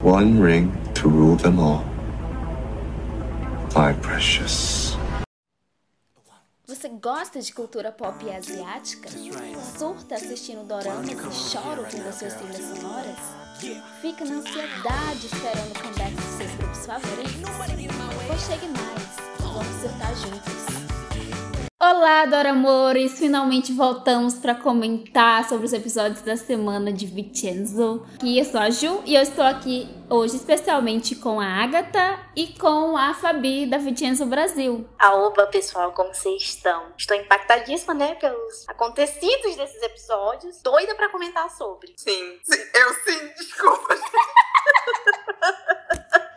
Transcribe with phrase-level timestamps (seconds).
[0.00, 1.84] One ring to rule them all.
[3.74, 4.96] My precious.
[6.68, 9.08] Você gosta de cultura pop asiática?
[9.76, 11.16] Surta assistindo doramas e
[11.52, 13.18] chora ouvindo suas trilhas sonoras?
[14.00, 17.50] Fica na ansiedade esperando o comeback dos seus grupos favoritos?
[18.28, 20.67] Pois chegue mais, vamos surtar juntos!
[21.80, 23.20] Olá, Doramores!
[23.20, 28.04] Finalmente voltamos para comentar sobre os episódios da semana de Vincenzo.
[28.20, 32.48] E eu sou a Ju e eu estou aqui hoje especialmente com a Agatha e
[32.58, 34.88] com a Fabi da Vincenzo Brasil.
[34.98, 36.86] Aoba, pessoal, como vocês estão?
[36.98, 40.60] Estou impactadíssima, né, pelos acontecidos desses episódios.
[40.60, 41.94] Doida para comentar sobre.
[41.96, 43.94] Sim, sim, eu sim, desculpa.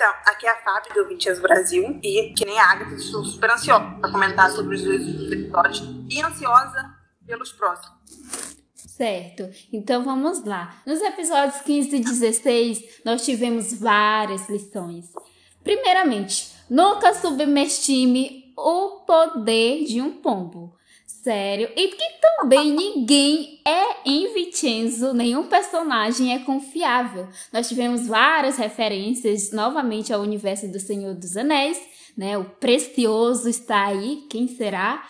[0.00, 3.22] Então, aqui é a Fábio do 20 Anos Brasil e, que nem a Agatha, estou
[3.22, 6.94] super ansiosa para comentar sobre os dois episódios e ansiosa
[7.26, 7.98] pelos próximos.
[8.74, 10.74] Certo, então vamos lá.
[10.86, 15.12] Nos episódios 15 e 16, nós tivemos várias lições.
[15.62, 20.74] Primeiramente, nunca subestime o poder de um pombo.
[21.30, 21.70] Sério.
[21.76, 27.28] E que também ninguém é em Vincenzo, nenhum personagem é confiável.
[27.52, 31.80] Nós tivemos várias referências novamente ao universo do Senhor dos Anéis,
[32.18, 32.36] né?
[32.36, 35.06] O precioso está aí, quem será?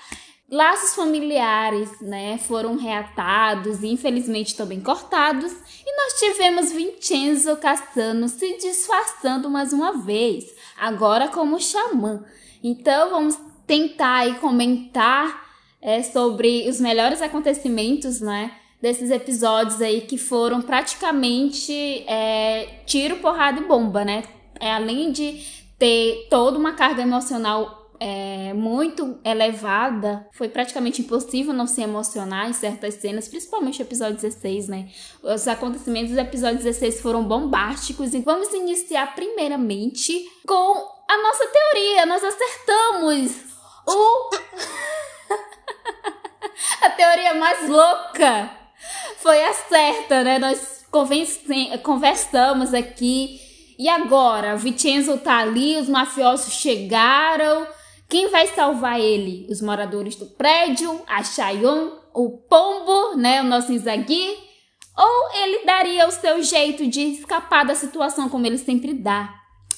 [0.50, 8.58] Laços familiares, né, foram reatados e infelizmente também cortados, e nós tivemos Vincenzo Cassano se
[8.58, 10.44] disfarçando mais uma vez,
[10.76, 12.24] agora como xamã.
[12.62, 15.49] Então vamos tentar aí comentar
[15.82, 18.52] é, sobre os melhores acontecimentos, né?
[18.80, 21.72] Desses episódios aí que foram praticamente
[22.06, 24.24] é, tiro, porrada e bomba, né?
[24.58, 25.42] É, além de
[25.78, 32.54] ter toda uma carga emocional é, muito elevada, foi praticamente impossível não se emocionar em
[32.54, 34.88] certas cenas, principalmente o episódio 16, né?
[35.22, 42.06] Os acontecimentos do episódio 16 foram bombásticos e vamos iniciar primeiramente com a nossa teoria.
[42.06, 43.32] Nós acertamos
[43.86, 44.30] o.
[46.82, 48.50] a teoria mais louca
[49.18, 50.38] foi a certa, né?
[50.38, 50.84] Nós
[51.82, 53.40] conversamos aqui.
[53.78, 54.54] E agora?
[54.54, 57.66] O Vincenzo tá ali, os mafiosos chegaram.
[58.08, 59.46] Quem vai salvar ele?
[59.48, 63.40] Os moradores do prédio, a Chayon, o Pombo, né?
[63.40, 64.36] O nosso Inzagui?
[64.98, 69.32] Ou ele daria o seu jeito de escapar da situação como ele sempre dá?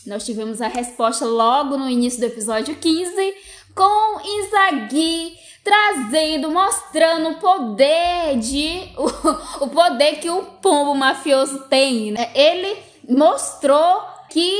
[0.06, 3.34] Nós tivemos a resposta logo no início do episódio 15
[3.74, 12.10] com Inzagui trazendo, mostrando o poder de o, o poder que o pombo mafioso tem,
[12.10, 12.30] né?
[12.34, 12.76] Ele
[13.08, 14.52] mostrou que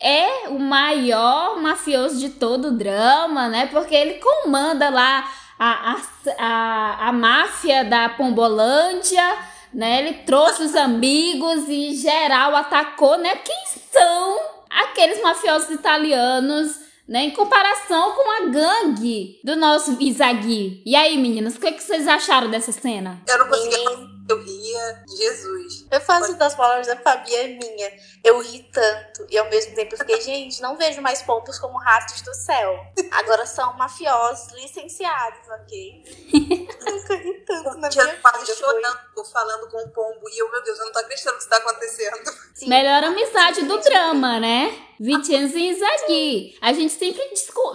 [0.00, 3.66] é o maior mafioso de todo o drama, né?
[3.66, 5.28] Porque ele comanda lá
[5.58, 5.96] a, a,
[6.38, 9.36] a, a máfia da Pombolândia,
[9.72, 10.00] né?
[10.00, 13.36] Ele trouxe os amigos e geral atacou, né?
[13.36, 14.40] Quem são
[14.70, 17.20] aqueles mafiosos italianos né?
[17.20, 20.82] Em comparação com a gangue do nosso Izagui.
[20.84, 23.22] E aí, meninas, o que, é que vocês acharam dessa cena?
[23.26, 25.86] Eu não consegui eu ria, Jesus.
[25.90, 27.92] Eu faço das palavras da Fabi é minha.
[28.24, 29.26] Eu ri tanto.
[29.30, 32.76] E ao mesmo tempo eu fiquei, gente, não vejo mais pombos como ratos do céu.
[33.12, 36.04] Agora são mafiosos licenciados, ok?
[36.86, 40.28] Nunca ri tanto na minha quase chorando, falando com o pombo.
[40.28, 42.32] E eu, meu Deus, eu não tô acreditando que isso tá acontecendo.
[42.54, 42.68] Sim.
[42.68, 44.85] Melhor amizade do drama, né?
[44.98, 46.54] Vincenzo Zagui.
[46.60, 47.22] A gente sempre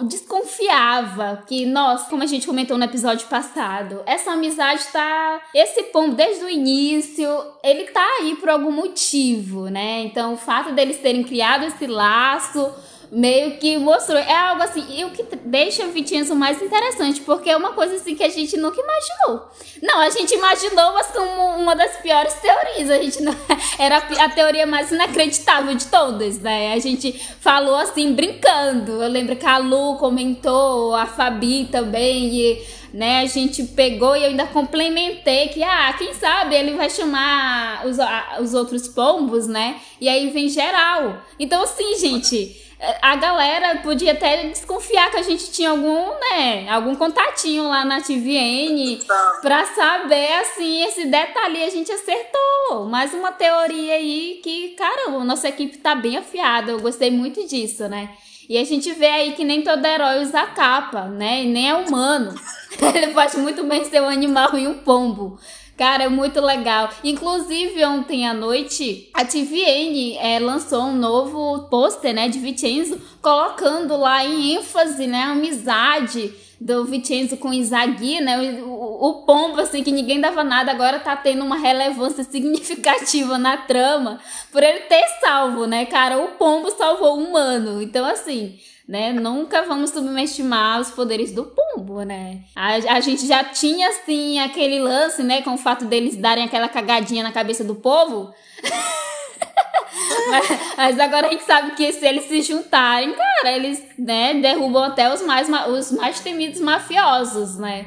[0.02, 5.42] desconfiava que, nossa, como a gente comentou no episódio passado, essa amizade tá.
[5.54, 7.28] Esse pombo, desde o início,
[7.62, 10.02] ele tá aí por algum motivo, né?
[10.02, 12.72] Então, o fato deles terem criado esse laço
[13.12, 14.18] meio que mostrou.
[14.18, 17.96] É algo assim, e o que deixa o Vincenzo mais interessante, porque é uma coisa
[17.96, 19.50] assim que a gente nunca imaginou.
[19.82, 22.90] Não, a gente imaginou, mas como uma das piores teorias.
[22.90, 23.36] A gente não,
[23.78, 26.72] era a teoria mais inacreditável de todas, né?
[26.72, 29.02] A gente falou assim, brincando.
[29.02, 33.20] Eu lembro que a Lu comentou, a Fabi também, e né?
[33.20, 37.96] A gente pegou e eu ainda complementei que, ah, quem sabe ele vai chamar os,
[38.40, 39.80] os outros pombos, né?
[40.00, 41.22] E aí vem geral.
[41.38, 42.54] Então, assim, gente,
[43.00, 48.00] a galera podia até desconfiar que a gente tinha algum, né, algum contatinho lá na
[48.00, 48.98] TVN
[49.40, 52.86] pra saber, assim, esse detalhe a gente acertou.
[52.88, 56.72] Mais uma teoria aí que, caramba, nossa equipe tá bem afiada.
[56.72, 58.10] Eu gostei muito disso, né?
[58.48, 61.44] E a gente vê aí que nem todo herói usa capa, né?
[61.44, 62.34] E nem é humano.
[62.94, 65.38] Ele pode muito bem ser um animal e um pombo.
[65.76, 66.90] Cara, é muito legal.
[67.02, 73.96] Inclusive, ontem à noite, a TVN é, lançou um novo pôster, né, de Vincenzo, colocando
[73.96, 76.32] lá em ênfase, né, a amizade
[76.62, 78.62] do Vincenzo com Izagui, né?
[78.62, 83.56] O, o pombo, assim, que ninguém dava nada, agora tá tendo uma relevância significativa na
[83.56, 84.20] trama
[84.52, 86.18] por ele ter salvo, né, cara?
[86.18, 87.82] O pombo salvou o humano.
[87.82, 89.12] Então, assim, né?
[89.12, 92.40] Nunca vamos subestimar os poderes do pombo, né?
[92.54, 95.42] A, a gente já tinha, assim, aquele lance, né?
[95.42, 98.32] Com o fato deles darem aquela cagadinha na cabeça do povo.
[100.30, 104.84] mas, mas, agora a gente sabe que se eles se juntarem, cara, eles, né, derrubam
[104.84, 107.86] até os mais, os mais temidos mafiosos, né?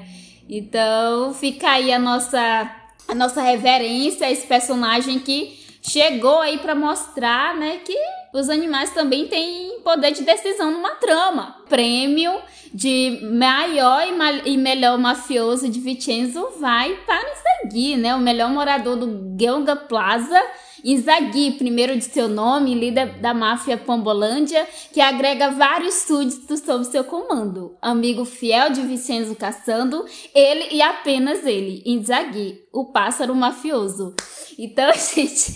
[0.50, 2.72] Então fica aí a nossa,
[3.08, 7.96] a nossa reverência a esse personagem que chegou aí para mostrar, né, que
[8.36, 11.56] os animais também têm poder de decisão numa trama.
[11.70, 12.38] Prêmio
[12.74, 14.06] de maior
[14.46, 18.14] e, melhor mafioso de Vicenzo vai para Inzaghi, né?
[18.14, 20.38] O melhor morador do Gelga Plaza.
[20.84, 27.06] Inzaghi, primeiro de seu nome, líder da máfia Pombolândia, que agrega vários súditos sob seu
[27.06, 27.78] comando.
[27.82, 34.14] Amigo fiel de Vicenzo Caçando, ele e apenas ele, Inzaghi, o pássaro mafioso.
[34.60, 35.56] Então, gente...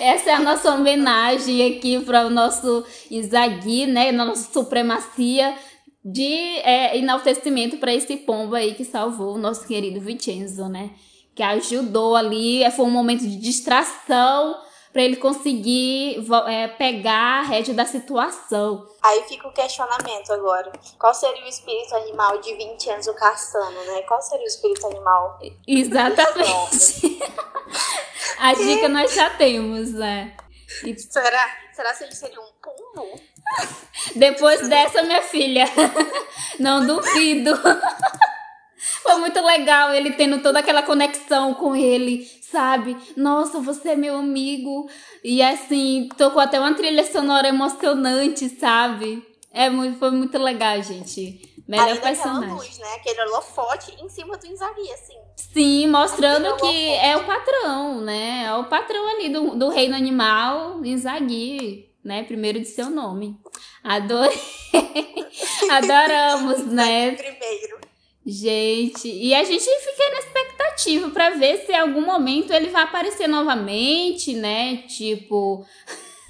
[0.00, 4.12] Essa é a nossa homenagem aqui para o nosso Izagui, né?
[4.12, 5.54] Nossa supremacia
[6.04, 10.90] de é, enaltecimento para esse pombo aí que salvou o nosso querido Vincenzo, né?
[11.34, 14.56] Que ajudou ali, foi um momento de distração
[14.92, 18.86] para ele conseguir é, pegar a rédea da situação.
[19.02, 20.70] Aí fica o questionamento agora.
[20.98, 24.02] Qual seria o espírito animal de 20 anos o caçando, né?
[24.02, 25.38] Qual seria o espírito animal?
[25.66, 27.18] Exatamente.
[28.38, 30.36] a dica nós já temos, né?
[30.84, 30.98] E...
[30.98, 31.56] Será?
[31.72, 33.18] Será que ele seria um pombo?
[34.14, 35.64] Depois dessa, minha filha,
[36.58, 37.52] não duvido.
[39.22, 42.96] Foi muito legal ele tendo toda aquela conexão com ele, sabe?
[43.16, 44.90] Nossa, você é meu amigo.
[45.22, 49.24] E assim, tocou até uma trilha sonora emocionante, sabe?
[49.52, 51.40] É muito, foi muito legal, gente.
[51.68, 52.50] Melhor Além personagem.
[52.50, 52.94] luz, né?
[52.96, 55.16] Aquele holofote em cima do Inzaghi, assim.
[55.36, 58.46] Sim, mostrando que é o patrão, né?
[58.46, 62.24] É o patrão ali do, do reino animal, Inzaghi, né?
[62.24, 63.38] Primeiro de seu nome.
[63.84, 64.36] Adorei.
[65.70, 67.12] Adoramos, né?
[67.12, 67.91] Primeiro.
[68.24, 72.82] Gente, e a gente fica na expectativa para ver se em algum momento ele vai
[72.82, 74.76] aparecer novamente, né?
[74.86, 75.66] Tipo,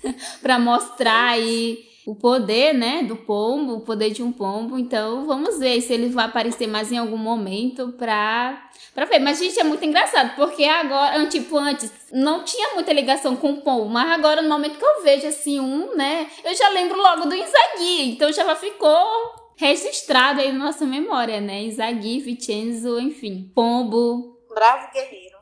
[0.40, 4.78] para mostrar aí o poder, né, do pombo, o poder de um pombo.
[4.78, 9.18] Então, vamos ver se ele vai aparecer mais em algum momento pra, pra ver.
[9.20, 13.60] Mas, gente, é muito engraçado, porque agora, tipo, antes não tinha muita ligação com o
[13.60, 17.26] pombo, mas agora, no momento que eu vejo, assim, um, né, eu já lembro logo
[17.28, 18.10] do Inzaghi.
[18.10, 21.62] Então, já ficou registrado aí na nossa memória, né?
[21.62, 23.48] Izagui, Vicenzo, enfim.
[23.54, 24.36] Pombo.
[24.52, 25.38] Bravo guerreiro.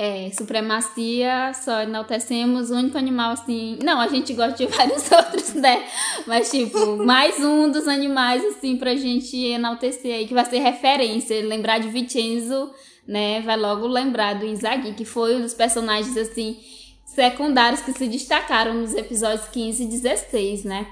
[0.00, 3.78] É, supremacia, só enaltecemos o único animal assim.
[3.82, 5.86] Não, a gente gosta de vários outros, né?
[6.26, 11.44] Mas, tipo, mais um dos animais, assim, pra gente enaltecer aí, que vai ser referência.
[11.44, 12.72] Lembrar de Vicenzo,
[13.06, 13.42] né?
[13.42, 16.58] Vai logo lembrar do Izagui, que foi um dos personagens, assim,
[17.04, 20.86] secundários que se destacaram nos episódios 15 e 16, né?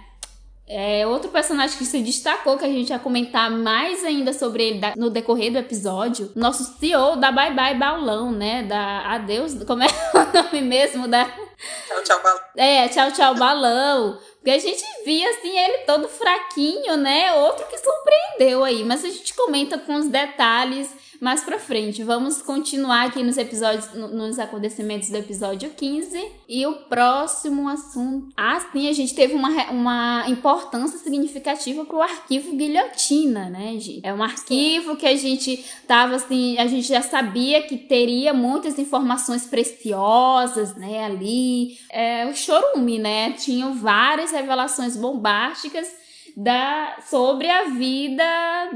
[0.69, 4.81] É, outro personagem que se destacou, que a gente vai comentar mais ainda sobre ele
[4.97, 8.65] no decorrer do episódio, nosso CEO da Bye Bye Baulão, né?
[8.65, 11.07] Da Adeus, como é o nome mesmo?
[11.07, 11.25] Da...
[11.25, 12.41] Tchau, tchau, balão.
[12.57, 14.19] É, tchau, tchau, balão.
[14.37, 17.33] Porque a gente via, assim, ele todo fraquinho, né?
[17.35, 18.85] Outro que surpreendeu aí.
[18.85, 20.89] Mas a gente comenta com os detalhes
[21.21, 22.03] mais pra frente.
[22.03, 26.33] Vamos continuar aqui nos episódios, nos acontecimentos do episódio 15.
[26.49, 28.29] E o próximo assunto.
[28.37, 34.01] Ah, sim, a gente teve uma, uma importância significativa pro arquivo Guilhotina, né, gente?
[34.03, 38.79] É um arquivo que a gente tava assim, a gente já sabia que teria muitas
[38.79, 41.79] informações preciosas, né, ali.
[41.91, 43.33] É o chorume, né?
[43.33, 45.89] Tinham várias revelações bombásticas
[46.37, 48.25] da, sobre a vida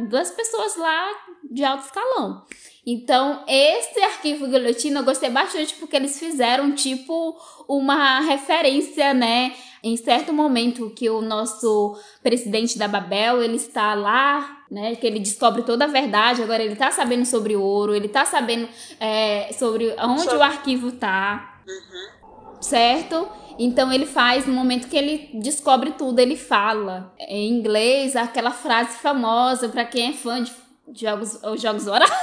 [0.08, 1.08] das pessoas lá
[1.50, 2.44] de alto escalão.
[2.86, 7.36] Então, esse arquivo guilhotina eu gostei bastante porque eles fizeram tipo
[7.68, 9.54] uma referência, né?
[9.82, 14.94] Em certo momento que o nosso presidente da Babel, ele está lá, né?
[14.94, 18.24] Que ele descobre toda a verdade, agora ele tá sabendo sobre o ouro, ele tá
[18.24, 20.36] sabendo é, sobre onde sobre...
[20.38, 21.60] o arquivo tá.
[21.66, 22.62] Uhum.
[22.62, 23.28] Certo?
[23.58, 28.96] Então ele faz, no momento que ele descobre tudo, ele fala em inglês aquela frase
[28.98, 30.50] famosa para quem é fã de
[30.94, 32.16] jogos, os jogos horários.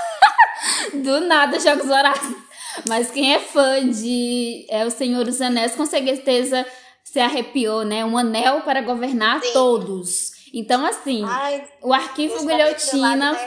[0.93, 2.35] Do nada, jogos horários.
[2.87, 6.65] Mas quem é fã de é, O Senhor dos Anéis, com certeza
[7.03, 8.05] se arrepiou, né?
[8.05, 9.53] Um anel para governar Sim.
[9.53, 10.31] todos.
[10.53, 13.37] Então, assim, Ai, o arquivo Guilhotina.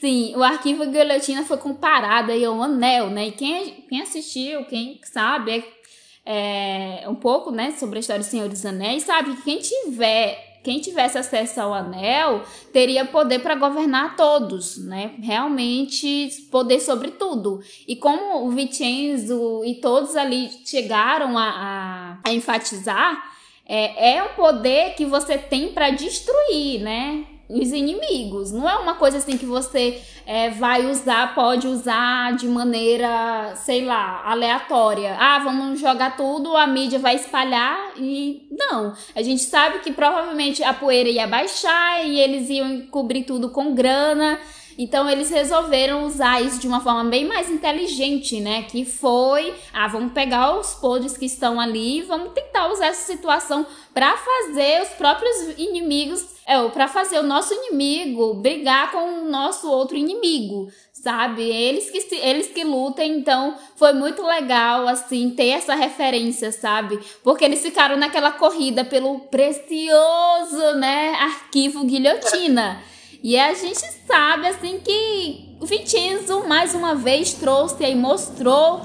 [0.00, 3.28] Sim, o arquivo Guilhotina foi comparado aí ao anel, né?
[3.28, 5.80] E quem, quem assistiu, quem sabe, é
[6.24, 10.49] é, um pouco, né, sobre a história do Senhor dos Anéis, sabe que quem tiver
[10.62, 15.14] quem tivesse acesso ao anel teria poder para governar todos, né?
[15.18, 17.60] Realmente poder sobre tudo.
[17.88, 23.22] E como o Vincenzo e todos ali chegaram a, a, a enfatizar,
[23.66, 27.24] é, é um poder que você tem para destruir, né?
[27.50, 28.52] Os inimigos.
[28.52, 33.84] Não é uma coisa assim que você é, vai usar, pode usar de maneira, sei
[33.84, 35.16] lá, aleatória.
[35.18, 38.94] Ah, vamos jogar tudo, a mídia vai espalhar e não.
[39.14, 43.74] A gente sabe que provavelmente a poeira ia baixar e eles iam cobrir tudo com
[43.74, 44.38] grana.
[44.82, 48.62] Então eles resolveram usar isso de uma forma bem mais inteligente, né?
[48.62, 53.66] Que foi, ah, vamos pegar os podres que estão ali vamos tentar usar essa situação
[53.92, 59.70] para fazer os próprios inimigos, é, para fazer o nosso inimigo brigar com o nosso
[59.70, 61.42] outro inimigo, sabe?
[61.42, 66.98] Eles que eles que lutem, então foi muito legal assim ter essa referência, sabe?
[67.22, 72.82] Porque eles ficaram naquela corrida pelo precioso, né, arquivo guilhotina.
[73.22, 78.80] E a gente sabe assim que o Vincenzo mais uma vez trouxe e mostrou,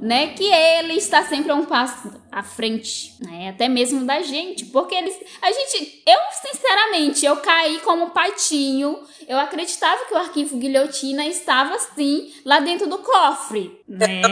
[0.00, 4.66] né, que ele está sempre a um passo à frente, né, até mesmo da gente,
[4.66, 10.56] porque eles, a gente, eu sinceramente, eu caí como patinho, eu acreditava que o arquivo
[10.56, 14.22] guilhotina estava assim lá dentro do cofre, né?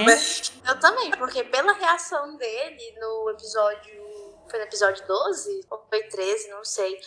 [0.67, 4.07] Eu também, porque pela reação dele no episódio
[4.49, 6.99] foi no episódio 12 ou foi 13, não sei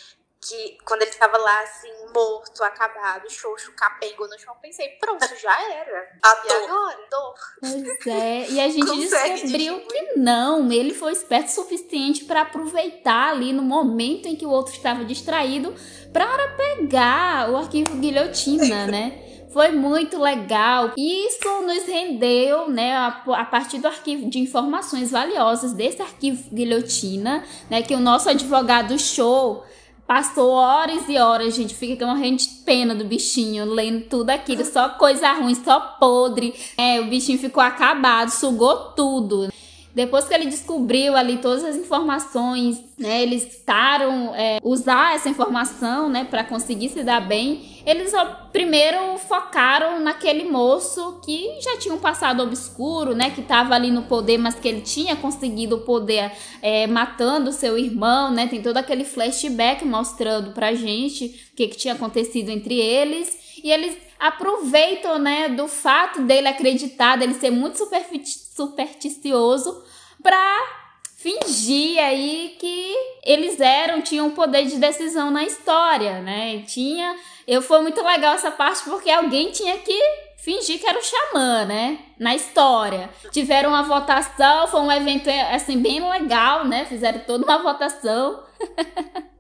[0.42, 5.62] que quando ele tava lá, assim, morto, acabado, xoxo, capengo no chão, pensei, pronto, já
[5.74, 6.10] era.
[6.24, 7.00] A e agora?
[7.12, 7.36] Dor.
[7.60, 13.32] Pois é, e a gente descobriu que não, ele foi esperto o suficiente para aproveitar
[13.32, 15.76] ali no momento em que o outro estava distraído
[16.14, 19.26] para pegar o arquivo guilhotina, né?
[19.52, 20.92] Foi muito legal.
[20.96, 27.44] Isso nos rendeu, né, a, a, partir do arquivo de informações valiosas desse arquivo guilhotina,
[27.70, 29.66] né, que o nosso advogado show
[30.10, 31.76] Passou horas e horas, gente.
[31.76, 34.66] Fica morrendo de pena do bichinho, lendo tudo aquilo.
[34.66, 36.52] Só coisa ruim, só podre.
[36.76, 39.54] É, o bichinho ficou acabado, sugou tudo.
[40.00, 46.08] Depois que ele descobriu ali todas as informações, né, eles tentaram é, usar essa informação,
[46.08, 47.82] né, para conseguir se dar bem.
[47.86, 48.14] Eles
[48.54, 54.04] primeiro focaram naquele moço que já tinha um passado obscuro, né, que estava ali no
[54.04, 58.48] poder, mas que ele tinha conseguido o poder é, matando seu irmão, né.
[58.48, 63.38] Tem todo aquele flashback mostrando pra gente o que, que tinha acontecido entre eles.
[63.62, 69.84] E eles aproveitam, né, do fato dele acreditar, dele ser muito supersticioso,
[70.22, 70.80] para
[71.16, 76.64] fingir aí que eles eram, tinham poder de decisão na história, né?
[76.68, 77.16] Tinha,
[77.48, 80.00] eu foi muito legal essa parte porque alguém tinha que
[80.38, 82.00] fingir que era o xamã, né?
[82.18, 83.10] Na história.
[83.32, 86.86] Tiveram uma votação, foi um evento assim bem legal, né?
[86.86, 88.44] Fizeram toda uma votação.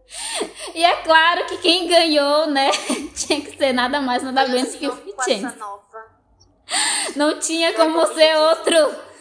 [0.73, 2.69] E é claro que quem ganhou, né,
[3.15, 5.55] tinha que ser nada mais, nada menos que o Vincenzo.
[7.15, 8.75] Não tinha como ser outro.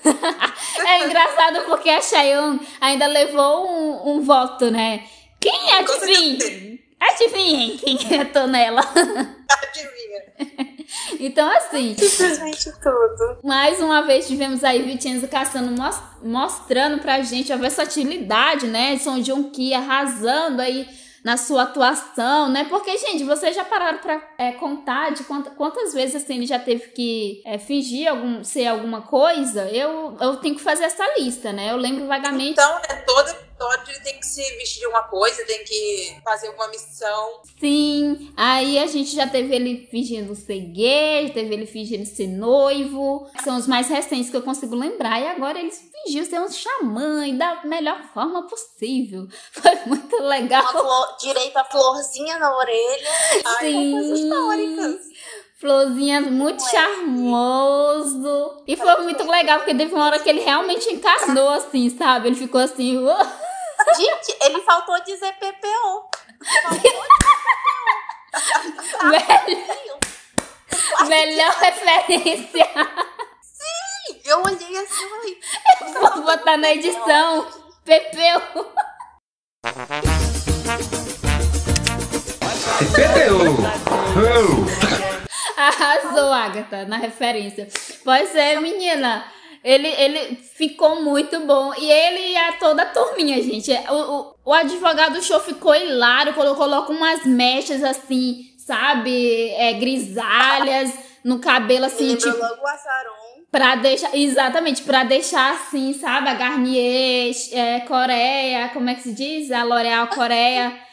[0.87, 5.05] é engraçado porque a Cheyenne ainda levou um, um voto, né?
[5.41, 6.79] Quem é adivinha?
[7.01, 8.81] Adivinhem quem é Tonela.
[8.81, 10.78] Adivinha.
[11.21, 11.95] Então, assim.
[11.97, 13.39] Simplesmente tudo.
[13.45, 15.75] Mais uma vez tivemos aí Vincenzo Cassano
[16.23, 18.97] mostrando pra gente a versatilidade, né?
[18.99, 20.89] São John Key arrasando aí
[21.25, 22.65] na sua atuação, né?
[22.71, 26.59] Porque, gente, vocês já pararam pra é, contar de quantas, quantas vezes assim, ele já
[26.59, 29.69] teve que é, fingir algum, ser alguma coisa?
[29.69, 31.71] Eu, eu tenho que fazer essa lista, né?
[31.71, 32.53] Eu lembro vagamente.
[32.53, 36.49] Então, é toda episódio ele tem que se vestir de uma coisa, tem que fazer
[36.51, 37.41] uma missão.
[37.59, 43.29] Sim, aí a gente já teve ele fingindo ser gay, teve ele fingindo ser noivo.
[43.43, 45.21] São os mais recentes que eu consigo lembrar.
[45.21, 49.27] E agora ele fingiu ser um xamã e da melhor forma possível.
[49.53, 50.71] Foi muito legal.
[50.71, 53.11] Flor, direito a florzinha na orelha.
[53.59, 53.93] Sim.
[53.93, 55.01] Ai, coisas históricas.
[55.61, 58.63] Florzinha muito charmoso.
[58.65, 62.29] E foi muito legal, porque teve uma hora que ele realmente encarnou assim, sabe?
[62.29, 62.95] Ele ficou assim.
[63.97, 66.11] Gente, ele faltou dizer PPO.
[69.03, 69.27] Melhor,
[71.09, 72.69] melhor referência.
[73.43, 75.41] Sim, eu olhei assim e
[75.93, 77.49] Vou botar na edição.
[77.85, 78.65] PPO.
[82.95, 83.59] PPO.
[85.59, 87.67] Arrasou, Agatha, na referência.
[88.05, 89.25] Pois é, menina.
[89.65, 91.75] Ele, ele ficou muito bom.
[91.75, 93.73] E ele e a toda a turminha, gente.
[93.91, 99.51] O, o, o advogado show ficou hilário quando colocou umas mechas assim, sabe?
[99.51, 100.93] É, grisalhas
[101.25, 102.45] no cabelo assim, Lembrou tipo.
[102.45, 103.19] logo o Azaron.
[103.51, 106.29] Pra deixar, exatamente, pra deixar assim, sabe?
[106.29, 109.51] A Garnier, é, Coreia, como é que se diz?
[109.51, 110.88] A L'Oréal Coreia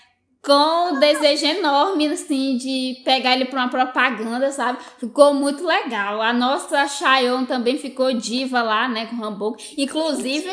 [0.45, 4.77] com o desejo enorme, assim, de pegar ele pra uma propaganda, sabe?
[4.99, 6.21] Ficou muito legal.
[6.21, 9.57] A nossa Chayon também ficou diva lá, né, com o Hamburgo.
[9.75, 10.47] Inclusive,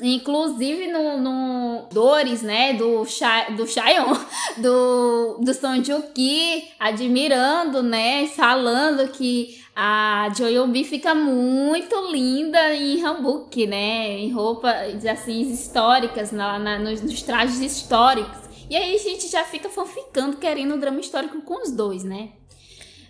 [0.00, 4.14] inclusive no, no Dores, né, do, Cha, do Chayon,
[4.58, 13.66] do, do Son Joong-ki, admirando, né, falando que a Joyobi fica muito linda em Hamburg,
[13.66, 18.45] né, em roupas, assim, históricas, na, na nos, nos trajes históricos.
[18.68, 22.30] E aí a gente já fica fanficando, querendo um drama histórico com os dois, né?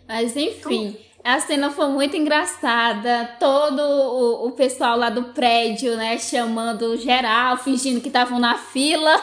[0.07, 3.37] Mas enfim, a cena foi muito engraçada.
[3.41, 9.21] Todo o, o pessoal lá do prédio, né, chamando geral, fingindo que estavam na fila.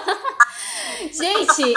[1.14, 1.74] gente,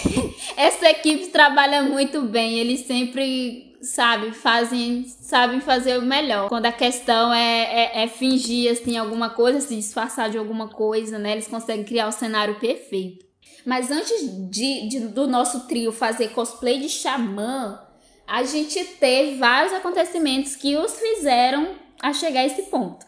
[0.56, 2.58] essa equipe trabalha muito bem.
[2.58, 6.48] Eles sempre, sabe, fazem, sabem fazer o melhor.
[6.48, 11.18] Quando a questão é, é, é fingir, assim, alguma coisa, se disfarçar de alguma coisa,
[11.18, 11.32] né?
[11.32, 13.25] Eles conseguem criar o cenário perfeito.
[13.66, 17.80] Mas antes de, de, do nosso trio fazer cosplay de xamã,
[18.24, 23.04] a gente teve vários acontecimentos que os fizeram a chegar a esse ponto.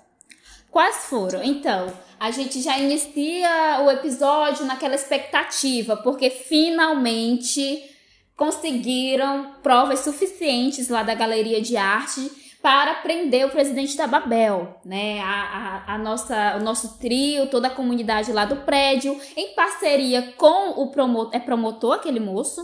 [0.68, 1.44] Quais foram?
[1.44, 7.84] Então, a gente já inicia o episódio naquela expectativa, porque finalmente
[8.36, 15.20] conseguiram provas suficientes lá da galeria de arte para prender o presidente da Babel, né?
[15.20, 20.34] A, a, a, nossa, o nosso trio, toda a comunidade lá do prédio, em parceria
[20.36, 21.34] com o promotor.
[21.34, 22.60] É promotor aquele moço?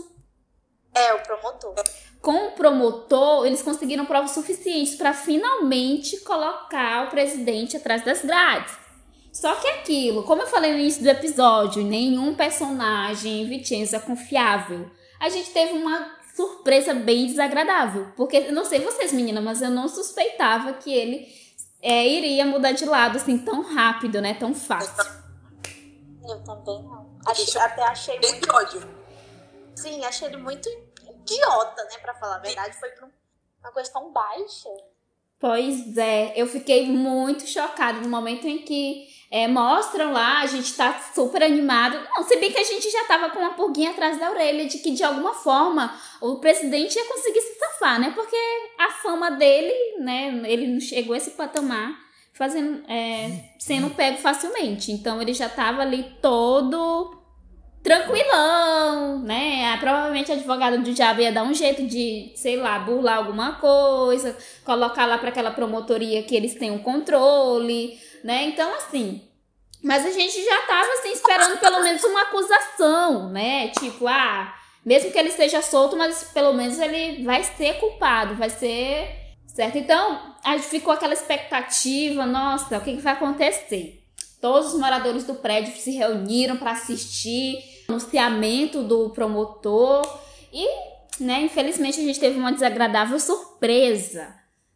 [0.93, 1.73] É, o promotor.
[2.21, 8.77] Com o promotor, eles conseguiram provas suficientes para finalmente colocar o presidente atrás das grades.
[9.33, 13.99] Só que aquilo, como eu falei no início do episódio, nenhum personagem em Vicenza é
[13.99, 14.87] confiável.
[15.19, 18.11] A gente teve uma surpresa bem desagradável.
[18.17, 21.27] Porque, não sei vocês, meninas, mas eu não suspeitava que ele
[21.81, 24.33] é, iria mudar de lado assim tão rápido, né?
[24.33, 25.23] Tão fácil.
[26.27, 27.15] Eu também não.
[27.25, 28.53] Achei, até achei muito.
[28.53, 28.81] ódio.
[29.75, 31.97] Sim, achei ele muito idiota, né?
[32.01, 32.75] Pra falar a verdade.
[32.79, 33.07] Foi pra
[33.63, 34.69] uma questão baixa.
[35.39, 40.73] Pois é, eu fiquei muito chocada no momento em que é, mostram lá, a gente
[40.75, 41.99] tá super animado.
[42.15, 44.77] Não, se bem que a gente já tava com uma pulguinha atrás da orelha de
[44.77, 48.11] que de alguma forma o presidente ia conseguir se safar, né?
[48.15, 48.35] Porque
[48.79, 50.41] a fama dele, né?
[50.45, 51.95] Ele não chegou a esse patamar
[52.33, 54.91] fazendo, é, sendo pego facilmente.
[54.91, 57.23] Então ele já tava ali todo
[57.85, 59.71] tranquilão, né?
[59.71, 63.53] Ah, provavelmente a advogada do diabo ia dar um jeito de, sei lá, burlar alguma
[63.53, 67.95] coisa, colocar lá para aquela promotoria que eles têm um controle,
[68.25, 68.45] né?
[68.45, 69.21] Então, assim.
[69.83, 73.67] Mas a gente já tava, assim, esperando pelo menos uma acusação, né?
[73.67, 74.51] Tipo, ah,
[74.83, 79.35] mesmo que ele esteja solto, mas pelo menos ele vai ser culpado, vai ser.
[79.45, 79.77] Certo?
[79.77, 84.03] Então, a gente ficou aquela expectativa, nossa, o que, que vai acontecer?
[84.41, 90.01] Todos os moradores do prédio se reuniram para assistir o anunciamento do promotor
[90.51, 90.67] e,
[91.19, 94.35] né, infelizmente a gente teve uma desagradável surpresa.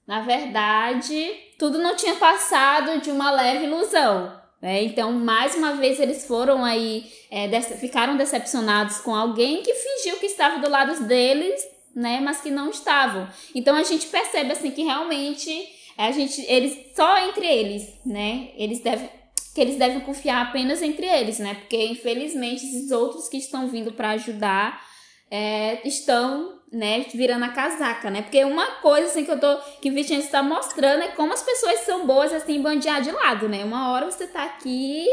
[0.10, 4.36] Na verdade, tudo não tinha passado de uma leve ilusão.
[4.60, 4.82] Né?
[4.82, 10.26] Então, mais uma vez, eles foram aí, é, ficaram decepcionados com alguém que fingiu que
[10.26, 11.62] estava do lado deles,
[11.95, 12.19] né?
[12.22, 13.30] Mas que não estavam.
[13.54, 18.50] Então a gente percebe assim que realmente a gente, eles só entre eles, né?
[18.58, 19.12] Eles devem
[19.54, 21.54] que eles devem confiar apenas entre eles, né?
[21.54, 24.82] Porque infelizmente esses outros que estão vindo para ajudar
[25.30, 28.21] é, estão, né, virando a casaca, né?
[28.21, 31.41] Porque uma coisa assim que eu tô que o Vicente está mostrando é como as
[31.41, 33.63] pessoas são boas assim bandear de lado, né?
[33.63, 35.05] Uma hora você tá aqui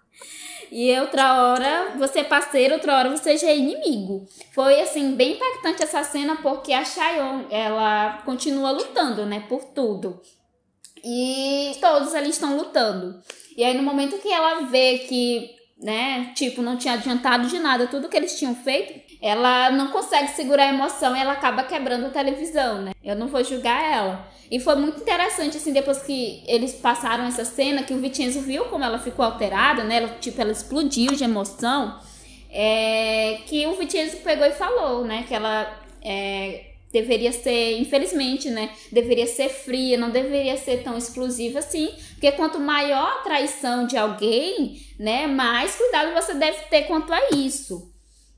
[0.70, 4.26] e outra hora você é parceiro, outra hora você já é inimigo.
[4.52, 10.20] Foi assim bem impactante essa cena porque a Chayon, ela continua lutando, né, por tudo.
[11.02, 13.22] E todos ali estão lutando.
[13.56, 17.86] E aí no momento que ela vê que, né, tipo, não tinha adiantado de nada
[17.86, 22.06] tudo que eles tinham feito, ela não consegue segurar a emoção e ela acaba quebrando
[22.06, 22.92] a televisão, né?
[23.04, 24.28] Eu não vou julgar ela.
[24.50, 28.64] E foi muito interessante, assim, depois que eles passaram essa cena, que o Vicenzo viu
[28.64, 29.98] como ela ficou alterada, né?
[29.98, 32.00] Ela, tipo, ela explodiu de emoção.
[32.50, 35.24] É, que o Vicenzo pegou e falou, né?
[35.28, 35.70] Que ela
[36.02, 38.70] é, deveria ser, infelizmente, né?
[38.90, 41.90] Deveria ser fria, não deveria ser tão explosiva assim.
[42.12, 45.26] Porque quanto maior a traição de alguém, né?
[45.26, 47.89] Mais cuidado você deve ter quanto a isso.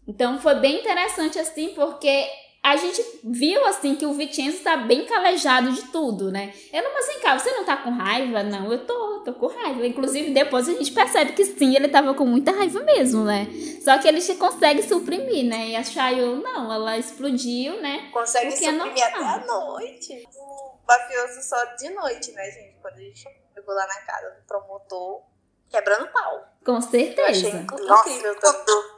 [0.07, 2.29] Então foi bem interessante assim, porque
[2.63, 6.55] a gente viu assim que o Vicenzo tá bem calejado de tudo, né?
[6.73, 8.45] Eu não, mas vem cá, você não tá com raiva?
[8.45, 9.85] Não, eu tô, tô com raiva.
[9.85, 13.49] Inclusive, depois a gente percebe que sim, ele tava com muita raiva mesmo, né?
[13.83, 15.71] Só que ele consegue suprimir, né?
[15.71, 18.09] E a Chayo, não, ela explodiu, né?
[18.13, 20.29] Consegue é suprimir até a noite.
[20.37, 22.77] O mafioso só de noite, né, gente?
[22.81, 25.23] Quando a gente chegou lá na casa do promotor,
[25.69, 26.45] quebrando pau.
[26.65, 27.23] Com certeza.
[27.23, 27.87] Eu achei incrível.
[27.89, 28.92] Nossa, eu tô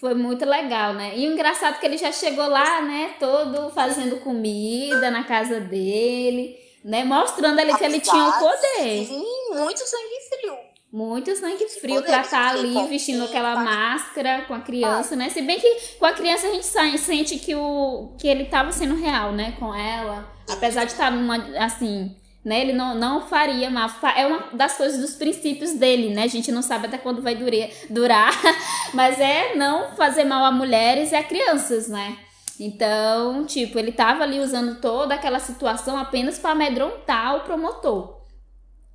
[0.00, 1.12] Foi muito legal, né?
[1.14, 3.16] E o engraçado é que ele já chegou lá, né?
[3.20, 7.04] Todo fazendo comida na casa dele, né?
[7.04, 9.06] Mostrando ali que ele tinha o poder.
[9.06, 10.56] Sim, muito sangue frio.
[10.90, 15.28] Muito sangue frio pra estar porque ali vestindo aquela máscara com a criança, né?
[15.28, 16.66] Se bem que com a criança a gente
[16.98, 19.54] sente que, o, que ele tava sendo real, né?
[19.58, 20.32] Com ela.
[20.48, 22.60] Apesar de estar numa, assim, né?
[22.60, 23.90] Ele não, não faria mal.
[24.16, 26.24] É uma das coisas dos princípios dele, né?
[26.24, 28.32] A gente não sabe até quando vai dure- durar.
[28.94, 32.16] Mas é não fazer mal a mulheres e a crianças, né?
[32.58, 38.20] Então, tipo, ele tava ali usando toda aquela situação apenas para amedrontar o promotor.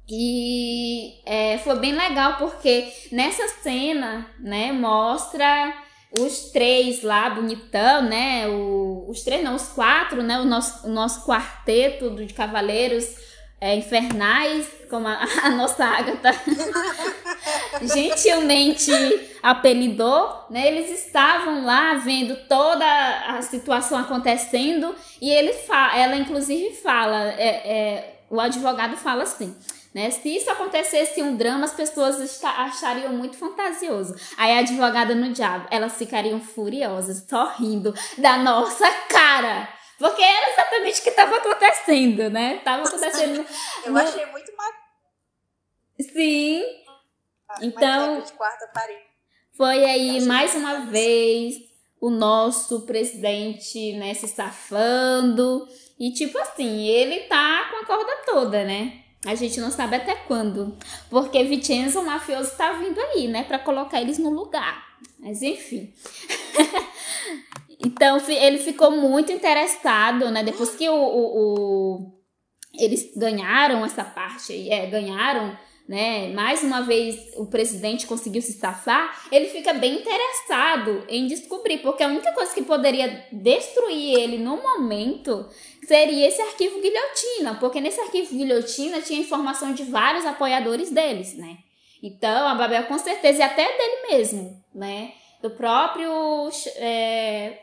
[0.08, 5.73] E é, foi bem legal porque nessa cena, né, mostra
[6.19, 8.47] os três lá, bonitão, né?
[8.47, 10.39] O, os três, não, os quatro, né?
[10.39, 13.24] O nosso, o nosso quarteto de cavaleiros
[13.60, 16.32] é, infernais, como a, a nossa Agatha
[17.82, 18.91] gentilmente
[19.41, 20.68] apelidou, né?
[20.68, 22.86] Eles estavam lá vendo toda
[23.28, 29.56] a situação acontecendo e ele fa ela inclusive fala, é, é, o advogado fala assim.
[29.94, 30.12] Né?
[30.12, 34.13] Se isso acontecesse um drama, as pessoas achariam muito fantasioso.
[34.36, 39.70] Aí a advogada no diabo, elas ficariam furiosas, só rindo da nossa cara.
[39.97, 42.60] Porque era exatamente o que estava acontecendo, né?
[42.63, 43.45] Tava acontecendo.
[43.86, 44.45] Eu no- achei muito
[45.99, 46.63] Sim,
[47.62, 48.21] Então- Então...
[48.21, 49.03] de quarta parede.
[49.55, 51.55] Foi aí mais uma vez
[52.01, 55.65] o nosso presidente, né, se safando.
[55.97, 59.01] E tipo assim, ele tá com a corda toda, né?
[59.25, 60.77] A gente não sabe até quando.
[61.10, 63.43] Porque Vincenzo, o mafioso, tá vindo aí, né?
[63.43, 64.97] Pra colocar eles no lugar.
[65.19, 65.93] Mas enfim.
[67.83, 70.43] então ele ficou muito interessado, né?
[70.43, 71.38] Depois que o, o-
[71.95, 72.11] o-
[72.77, 75.57] eles ganharam essa parte aí, é, ganharam
[75.88, 76.29] né?
[76.33, 82.01] Mais uma vez o presidente conseguiu se safar, ele fica bem interessado em descobrir, porque
[82.01, 85.47] a única coisa que poderia destruir ele no momento
[85.88, 91.57] seria esse arquivo guilhotina, porque nesse arquivo guilhotina tinha informação de vários apoiadores deles, né?
[92.01, 95.11] Então, a Babel com certeza, e até dele mesmo, né?
[95.39, 97.59] Do próprio é,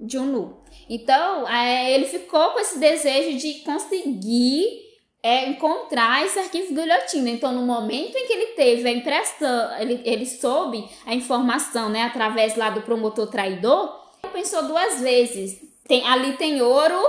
[0.00, 0.62] Junu.
[0.88, 4.86] Então, é, ele ficou com esse desejo de conseguir
[5.22, 7.30] é, encontrar esse arquivo guilhotina.
[7.30, 12.02] Então, no momento em que ele teve a impressão, ele, ele soube a informação, né,
[12.02, 15.60] através lá do promotor traidor, ele pensou duas vezes.
[15.86, 17.00] Tem, ali tem ouro,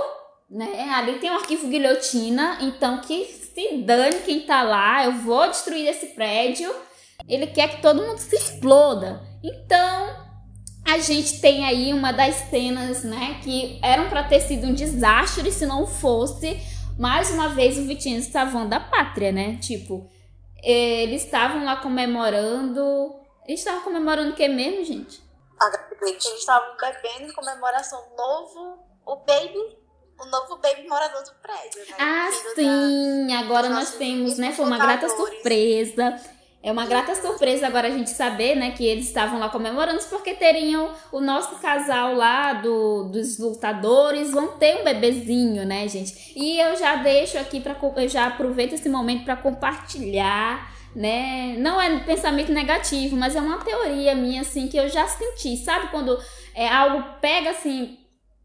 [0.50, 0.90] né?
[0.94, 5.86] Ali tem um arquivo guilhotina, então que se dane quem tá lá, eu vou destruir
[5.88, 6.72] esse prédio.
[7.28, 9.20] Ele quer que todo mundo se exploda.
[9.42, 10.27] Então,
[10.88, 15.52] a gente tem aí uma das cenas, né, que eram para ter sido um desastre
[15.52, 16.58] se não fosse
[16.98, 19.56] mais uma vez o Vitinho Savão da pátria, né?
[19.60, 20.10] Tipo,
[20.62, 23.14] eles estavam lá comemorando.
[23.46, 25.22] Eles estavam comemorando o que mesmo, gente?
[26.02, 29.78] Eles estavam bebendo em comemoração novo, o baby,
[30.20, 31.96] o novo baby morador do prédio, né?
[31.98, 33.34] Ah, sim!
[33.34, 34.52] Agora dos nós temos, né?
[34.52, 36.20] Foi uma grata surpresa.
[36.60, 40.34] É uma grata surpresa agora a gente saber, né, que eles estavam lá comemorando, porque
[40.34, 46.32] teriam o nosso casal lá do, dos lutadores, vão ter um bebezinho, né, gente?
[46.34, 51.54] E eu já deixo aqui para eu já aproveito esse momento para compartilhar, né?
[51.58, 55.88] Não é pensamento negativo, mas é uma teoria minha assim que eu já senti, sabe
[55.88, 56.18] quando
[56.54, 57.98] é algo pega assim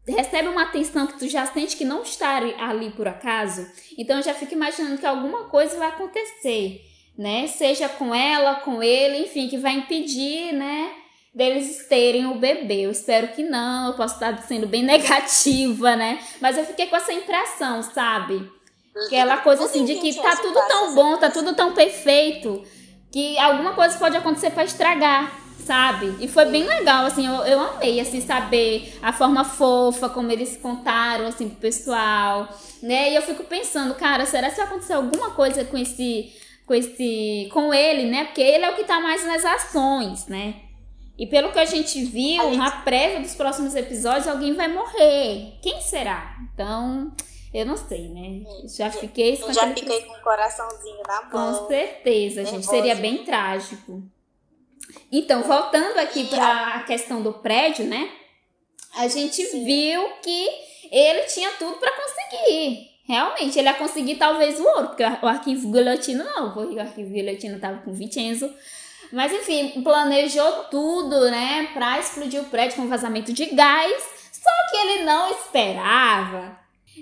[0.06, 4.22] recebe uma atenção que tu já sente que não está ali- por acaso, então eu
[4.22, 6.82] já fico imaginando que alguma coisa vai acontecer
[7.16, 7.46] né?
[7.46, 10.90] Seja com ela, com ele, enfim, que vai impedir, né?
[11.34, 12.82] Deles terem o bebê.
[12.86, 16.18] Eu espero que não, eu posso estar sendo bem negativa, né?
[16.40, 18.50] Mas eu fiquei com essa impressão, sabe?
[19.06, 22.62] Aquela coisa assim de que tá tudo tão bom, tá tudo tão perfeito,
[23.10, 25.32] que alguma coisa pode acontecer pra estragar,
[25.64, 26.14] sabe?
[26.20, 30.56] E foi bem legal, assim, eu, eu amei, assim, saber a forma fofa como eles
[30.56, 32.48] contaram, assim, pro pessoal,
[32.80, 33.10] né?
[33.10, 36.32] E eu fico pensando, cara, será que vai acontecer alguma coisa com esse
[36.66, 38.24] com esse com ele, né?
[38.24, 40.60] Porque ele é o que tá mais nas ações, né?
[41.16, 44.66] E pelo que a gente viu, A gente- na prévia dos próximos episódios, alguém vai
[44.68, 45.58] morrer.
[45.62, 46.36] Quem será?
[46.52, 47.12] Então,
[47.52, 48.42] eu não sei, né?
[48.76, 51.68] Já fiquei com já fiquei com o coraçãozinho na com mão.
[51.68, 52.52] certeza, gente.
[52.54, 52.70] Nervosa.
[52.70, 54.02] Seria bem trágico.
[55.12, 58.10] Então, voltando aqui para a questão do prédio, né?
[58.96, 60.48] A gente viu que
[60.90, 62.93] ele tinha tudo para conseguir.
[63.06, 67.10] Realmente, ele ia conseguir talvez o ouro, porque o arquivo guilhotino não, porque o arquivo
[67.10, 68.50] guilhotino tava com Vincenzo.
[69.12, 74.02] Mas enfim, planejou tudo, né, pra explodir o prédio com vazamento de gás.
[74.32, 76.58] Só que ele não esperava,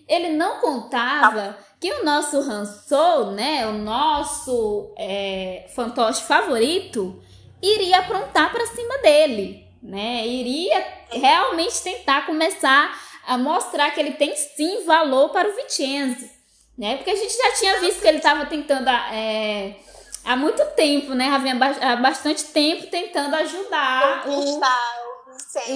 [0.08, 7.22] ele não contava que o nosso Hansou, né, o nosso é, fantoche favorito,
[7.62, 9.66] iria aprontar pra cima dele.
[9.82, 16.28] né, iria realmente tentar começar a mostrar que ele tem sim valor para o Vincenzo,
[16.76, 16.96] né?
[16.96, 19.76] Porque a gente já tinha visto que ele estava tentando é,
[20.24, 21.28] há muito tempo, né?
[21.28, 24.60] Havia há bastante tempo tentando ajudar o,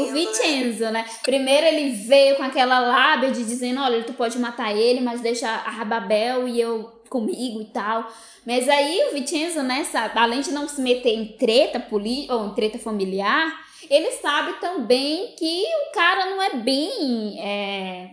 [0.02, 1.06] o Vincenzo, né?
[1.22, 5.48] Primeiro ele veio com aquela lábia de dizendo, olha, tu pode matar ele, mas deixa
[5.48, 8.10] a Babel e eu comigo e tal.
[8.44, 12.46] Mas aí o Vincenzo, né, sabe, além de não se meter em treta política ou
[12.46, 17.40] em treta familiar, ele sabe também que o cara não é bem.
[17.40, 18.08] É,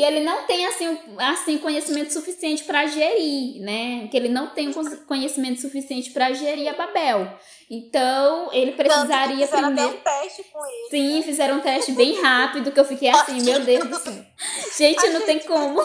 [0.00, 4.08] que ele não tem assim, assim conhecimento suficiente para gerir, né?
[4.10, 4.72] Que ele não tem
[5.06, 7.38] conhecimento suficiente para gerir a Babel.
[7.70, 9.90] Então, ele precisaria Tanto que primeiro.
[9.90, 10.88] um teste com ele.
[10.88, 14.24] Sim, fizeram um teste bem rápido que eu fiquei assim, meu Deus do céu.
[14.78, 15.82] Gente, não tem como.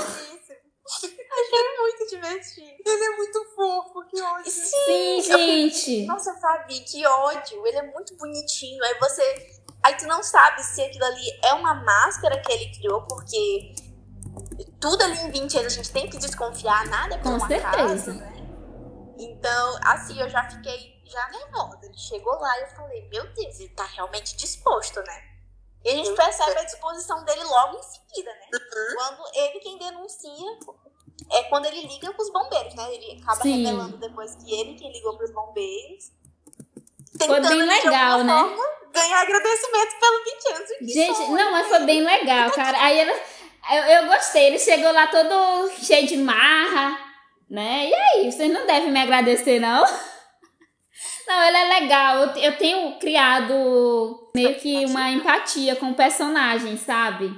[1.35, 2.83] Achei muito divertido.
[2.85, 4.51] Ele é muito fofo, que ódio.
[4.51, 6.05] Sim, gente.
[6.05, 7.65] Nossa, Fabi, que ódio.
[7.67, 8.83] Ele é muito bonitinho.
[8.83, 9.55] Aí você.
[9.83, 13.75] Aí tu não sabe se aquilo ali é uma máscara que ele criou, porque
[14.79, 17.47] tudo ali em 20 anos a gente tem que desconfiar, nada é por Com um
[17.47, 17.67] certeza.
[17.67, 18.35] acaso, né?
[19.19, 21.79] Então, assim, eu já fiquei já nervosa.
[21.83, 25.35] Ele chegou lá e eu falei, meu Deus, ele tá realmente disposto, né?
[25.83, 28.47] E a gente percebe a disposição dele logo em seguida, né?
[28.95, 30.57] Quando ele quem denuncia
[31.31, 32.93] é quando ele liga pros bombeiros, né?
[32.93, 33.63] Ele acaba Sim.
[33.63, 36.11] revelando depois que ele quem ligou pros bombeiros.
[37.17, 38.33] Foi bem legal, né?
[38.33, 40.73] forma, ganhar agradecimento pelo Vincenzo.
[40.79, 42.77] que Gente, só- não, mas foi bem legal, cara.
[42.81, 43.13] Aí ela,
[43.71, 44.47] eu, eu gostei.
[44.47, 46.99] Ele chegou lá todo cheio de marra,
[47.49, 47.87] né?
[47.89, 49.85] E aí, vocês não devem me agradecer, não?
[51.27, 52.17] Não, ele é legal.
[52.17, 57.33] Eu, eu tenho criado meio que uma empatia com o personagem, sabe?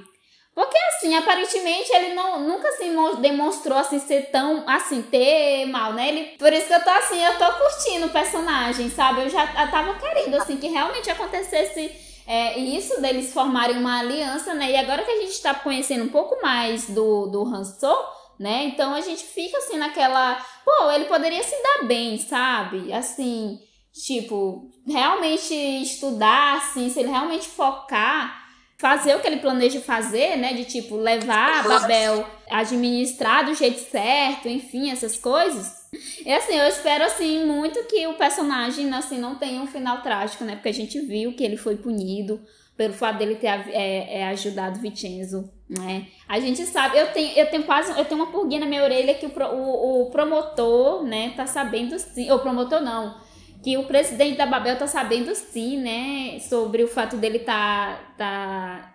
[0.58, 5.92] Porque assim, aparentemente ele não, nunca se mo- demonstrou assim ser tão assim, ter mal,
[5.92, 6.08] né?
[6.08, 9.20] Ele, por isso que eu tô assim, eu tô curtindo o personagem, sabe?
[9.20, 11.92] Eu já eu tava querendo assim que realmente acontecesse
[12.26, 14.72] é, isso deles formarem uma aliança, né?
[14.72, 17.94] E agora que a gente tá conhecendo um pouco mais do, do Hanso,
[18.36, 18.64] né?
[18.64, 20.44] Então a gente fica assim naquela.
[20.64, 22.92] Pô, ele poderia se dar bem, sabe?
[22.92, 23.60] Assim,
[23.92, 28.37] tipo, realmente estudar, assim, se ele realmente focar,
[28.78, 30.54] fazer o que ele planeja fazer, né?
[30.54, 35.88] De tipo, levar a Babel administrar do jeito certo, enfim, essas coisas.
[36.24, 40.44] E assim, eu espero assim muito que o personagem assim não tenha um final trágico,
[40.44, 40.54] né?
[40.54, 42.40] Porque a gente viu que ele foi punido
[42.76, 46.06] pelo fato dele ter é, é, ajudado Vincenzo, né?
[46.28, 49.14] A gente sabe, eu tenho, eu tenho quase, eu tenho uma purguinha na minha orelha
[49.14, 53.16] que o, o, o promotor, né, tá sabendo sim, ou promotor não,
[53.62, 58.94] que o presidente da Babel tá sabendo sim, né, sobre o fato dele tá, tá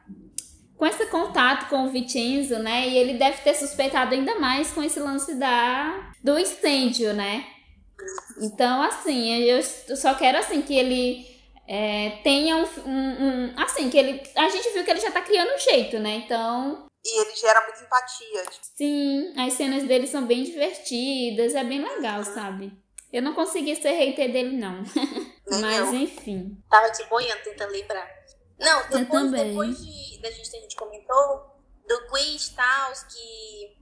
[0.78, 4.82] com esse contato com o Vincenzo, né, e ele deve ter suspeitado ainda mais com
[4.84, 7.45] esse lance da, do incêndio, né.
[8.41, 9.62] Então, assim, eu
[9.95, 11.26] só quero, assim, que ele
[11.67, 14.21] é, tenha um, um, um- Assim, que ele.
[14.36, 16.15] A gente viu que ele já tá criando um jeito, né?
[16.26, 18.41] Então, E ele gera muita empatia.
[18.52, 22.73] Tipo, sim, as cenas dele são bem divertidas, é bem legal, sabe?
[23.13, 24.84] Eu não consegui ser hater dele, não.
[25.62, 25.93] Mas, eu.
[25.93, 26.58] enfim.
[26.67, 28.10] Tava te boiando, tentando lembrar.
[28.60, 31.54] Não, depois, depois de, da gente, a gente comentou
[31.88, 33.78] do quiz tal, que,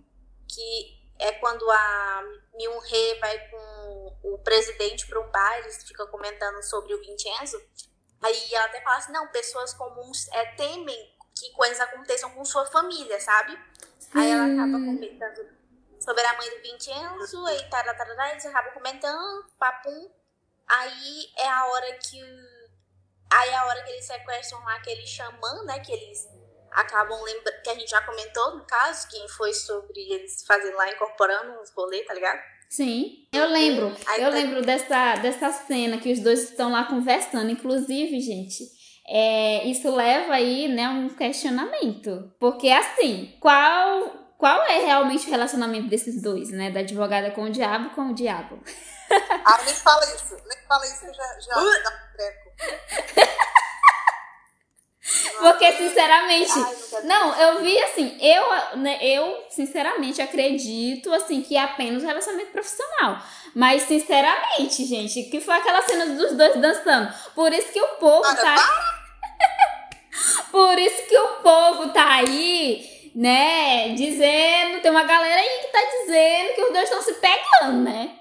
[0.50, 2.24] que é quando a
[2.56, 7.62] Myung-Hee vai com o presidente para um bar, eles ficam comentando sobre o Vincenzo.
[8.22, 12.66] Aí ela até fala assim, não, pessoas comuns é, temem que coisas aconteçam com sua
[12.66, 13.58] família, sabe?
[14.14, 15.61] Aí ela acaba comentando
[16.04, 20.10] sobre a mãe do Vincenzo, e tará, tarará, eles acabam comentando, papum.
[20.68, 22.20] Aí é a hora que
[23.34, 25.80] Aí é a hora que eles sequestram lá aquele xamã, né?
[25.80, 26.28] Que eles
[26.70, 27.62] acabam lembrando.
[27.64, 31.72] Que a gente já comentou, no caso, que foi sobre eles fazerem lá incorporando uns
[31.72, 32.42] rolês, tá ligado?
[32.70, 33.96] Sim, eu lembro.
[34.06, 37.50] Aí Eu tá- lembro dessa, dessa cena que os dois estão lá conversando.
[37.50, 38.64] Inclusive, gente,
[39.08, 42.34] é, isso leva aí, né, um questionamento.
[42.40, 46.72] Porque, assim, qual, qual é realmente o relacionamento desses dois, né?
[46.72, 48.60] Da advogada com o diabo com o diabo?
[49.44, 50.38] Ah, nem fala isso.
[50.48, 51.84] Nem fala isso que já, já Uh!
[51.84, 52.50] dá um treco.
[55.38, 56.54] Porque, sinceramente.
[56.56, 62.08] Ai, não eu vi assim, eu, né, eu sinceramente acredito assim que é apenas um
[62.08, 63.22] relacionamento profissional.
[63.54, 67.14] Mas sinceramente, gente, que foi aquela cena dos dois dançando.
[67.36, 68.56] Por isso que o povo Para, tá
[70.52, 75.80] Por isso que o povo tá aí, né, dizendo, tem uma galera aí que tá
[76.00, 78.12] dizendo que os dois estão se pegando, né?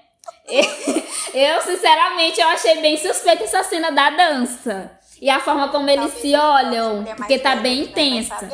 [1.33, 4.99] Eu, sinceramente, eu achei bem suspeita essa cena da dança.
[5.21, 7.77] E a forma como eles Talvez se ele goste de olham, porque tá velha, bem
[7.77, 7.83] né?
[7.83, 8.49] Intensa.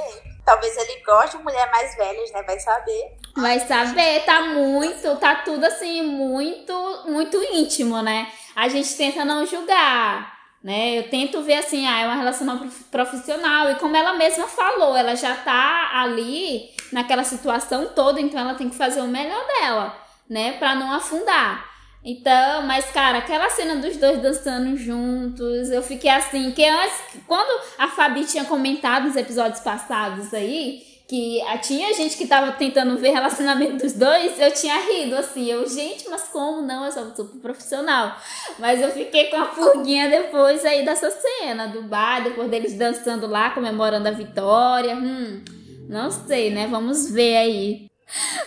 [0.46, 2.44] Talvez ele goste de mulher mais velhas, né?
[2.44, 3.18] Vai saber.
[3.36, 8.32] Vai saber, tá muito, tá tudo assim, muito, muito íntimo, né?
[8.56, 10.98] A gente tenta não julgar, né?
[11.00, 13.72] Eu tento ver assim, ah, é uma relação profissional.
[13.72, 18.70] E como ela mesma falou, ela já tá ali naquela situação toda, então ela tem
[18.70, 19.96] que fazer o melhor dela,
[20.30, 20.54] né?
[20.54, 21.66] Pra não afundar.
[22.04, 27.62] Então, mas cara, aquela cena dos dois dançando juntos, eu fiquei assim, que antes, quando
[27.78, 33.12] a Fabi tinha comentado nos episódios passados aí, que tinha gente que tava tentando ver
[33.12, 36.86] relacionamento dos dois, eu tinha rido, assim, eu, gente, mas como não?
[36.86, 38.18] Eu sou super profissional.
[38.60, 43.26] Mas eu fiquei com a pulguinha depois aí dessa cena do bar, depois deles dançando
[43.26, 44.96] lá, comemorando a vitória.
[44.98, 45.42] Hum,
[45.88, 46.68] não sei, né?
[46.68, 47.88] Vamos ver aí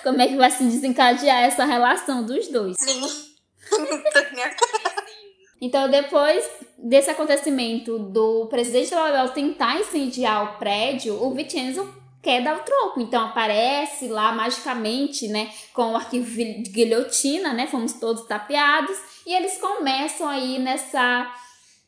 [0.02, 2.76] como é que vai se desencadear essa relação dos dois.
[2.78, 3.00] Sim.
[5.62, 6.46] então, depois
[6.76, 12.62] desse acontecimento do presidente da Babel tentar incendiar o prédio, o Vincenzo quer dar o
[12.62, 13.00] troco.
[13.00, 19.34] Então aparece lá magicamente, né, com o arquivo de guilhotina, né, fomos todos tapeados, e
[19.34, 21.32] eles começam aí nessa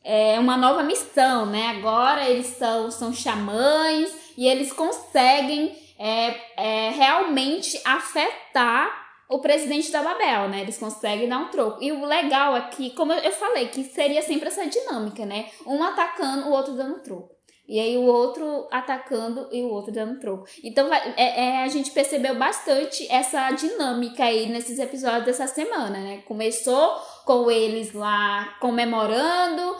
[0.03, 6.89] é, uma nova missão, né, agora eles são, são xamãs e eles conseguem é, é,
[6.89, 10.61] realmente afetar o presidente da Babel, né?
[10.61, 11.81] Eles conseguem dar um troco.
[11.81, 15.49] E o legal é que, como eu falei, que seria sempre essa dinâmica, né?
[15.65, 17.33] Um atacando, o outro dando troco.
[17.67, 20.45] E aí o outro atacando e o outro dando troco.
[20.63, 26.23] Então é, é, a gente percebeu bastante essa dinâmica aí nesses episódios dessa semana, né?
[26.27, 26.95] Começou
[27.25, 29.77] com eles lá comemorando,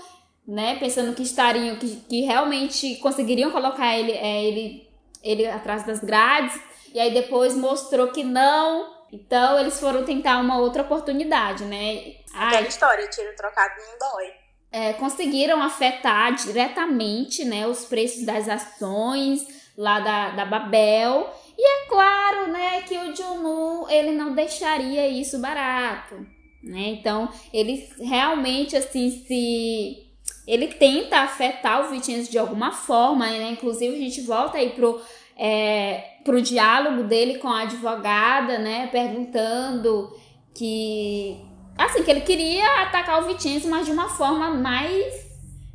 [0.47, 0.77] né?
[0.79, 4.89] Pensando que estariam, que, que realmente conseguiriam colocar ele, é, ele,
[5.21, 6.57] ele atrás das grades.
[6.93, 8.93] E aí depois mostrou que não.
[9.11, 12.15] Então eles foram tentar uma outra oportunidade, né?
[12.33, 14.42] Aquela história, tiro trocado não dói
[14.73, 19.45] é, conseguiram afetar diretamente né, os preços das ações
[19.77, 21.31] lá da, da Babel.
[21.55, 26.25] E é claro né, que o Junu ele não deixaria isso barato.
[26.63, 26.87] Né?
[26.87, 30.07] Então, ele realmente assim se.
[30.47, 33.51] Ele tenta afetar o Vitinho de alguma forma, né?
[33.51, 35.01] Inclusive, a gente volta aí pro,
[35.37, 38.87] é, pro diálogo dele com a advogada, né?
[38.87, 40.13] Perguntando
[40.53, 41.39] que
[41.77, 45.23] Assim, que ele queria atacar o Vitinho, mas de uma forma mais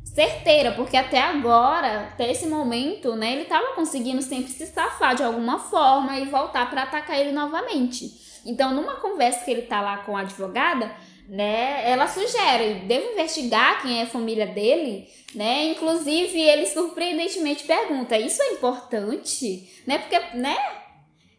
[0.03, 5.23] certeira, porque até agora, até esse momento, né, ele tava conseguindo sempre se safar de
[5.23, 8.09] alguma forma e voltar para atacar ele novamente.
[8.45, 10.91] Então, numa conversa que ele tá lá com a advogada,
[11.27, 15.65] né, ela sugere, deve investigar quem é a família dele, né?
[15.65, 19.99] Inclusive, ele surpreendentemente pergunta: "Isso é importante?", né?
[19.99, 20.57] Porque, né,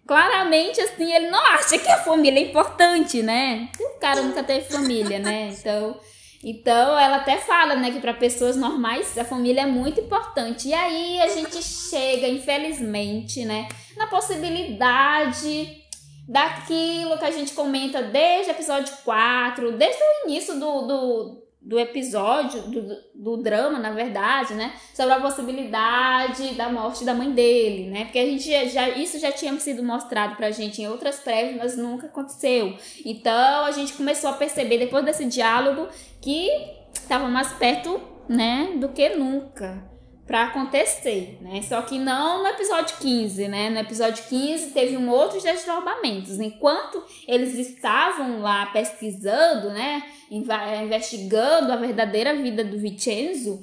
[0.06, 3.68] claramente, assim, ele não acha que a família é importante, né?
[3.78, 5.54] O cara nunca teve família, né?
[5.56, 6.00] Então,
[6.42, 10.68] então ela até fala, né, que para pessoas normais a família é muito importante.
[10.68, 15.80] E aí a gente chega, infelizmente, né, na possibilidade
[16.26, 21.78] daquilo que a gente comenta desde o episódio 4, desde o início do, do do
[21.78, 24.72] episódio, do, do drama, na verdade, né?
[24.94, 28.04] Sobre a possibilidade da morte da mãe dele, né?
[28.04, 31.76] Porque a gente já, isso já tinha sido mostrado pra gente em outras prévias, mas
[31.76, 32.76] nunca aconteceu.
[33.04, 35.88] Então a gente começou a perceber depois desse diálogo
[36.20, 36.48] que
[36.94, 39.89] estava mais perto, né, do que nunca
[40.30, 41.60] para acontecer, né?
[41.62, 43.68] Só que não no episódio 15, né?
[43.68, 46.38] No episódio 15 teve um outro desdobramentos.
[46.38, 53.60] Enquanto eles estavam lá pesquisando, né, investigando a verdadeira vida do Vincenzo,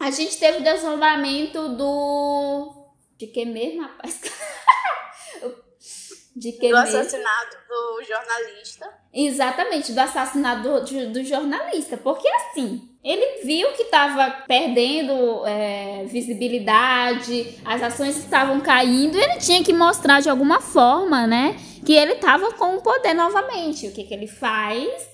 [0.00, 4.22] a gente teve o desdobramento do de que mesmo, rapaz?
[6.34, 6.98] de que do mesmo?
[6.98, 8.92] assassinato do jornalista.
[9.14, 17.58] Exatamente, do assassinato do, do jornalista, porque assim, ele viu que estava perdendo é, visibilidade,
[17.64, 22.52] as ações estavam caindo, ele tinha que mostrar de alguma forma, né, que ele estava
[22.52, 23.88] com o poder novamente.
[23.88, 25.10] O que, que ele faz?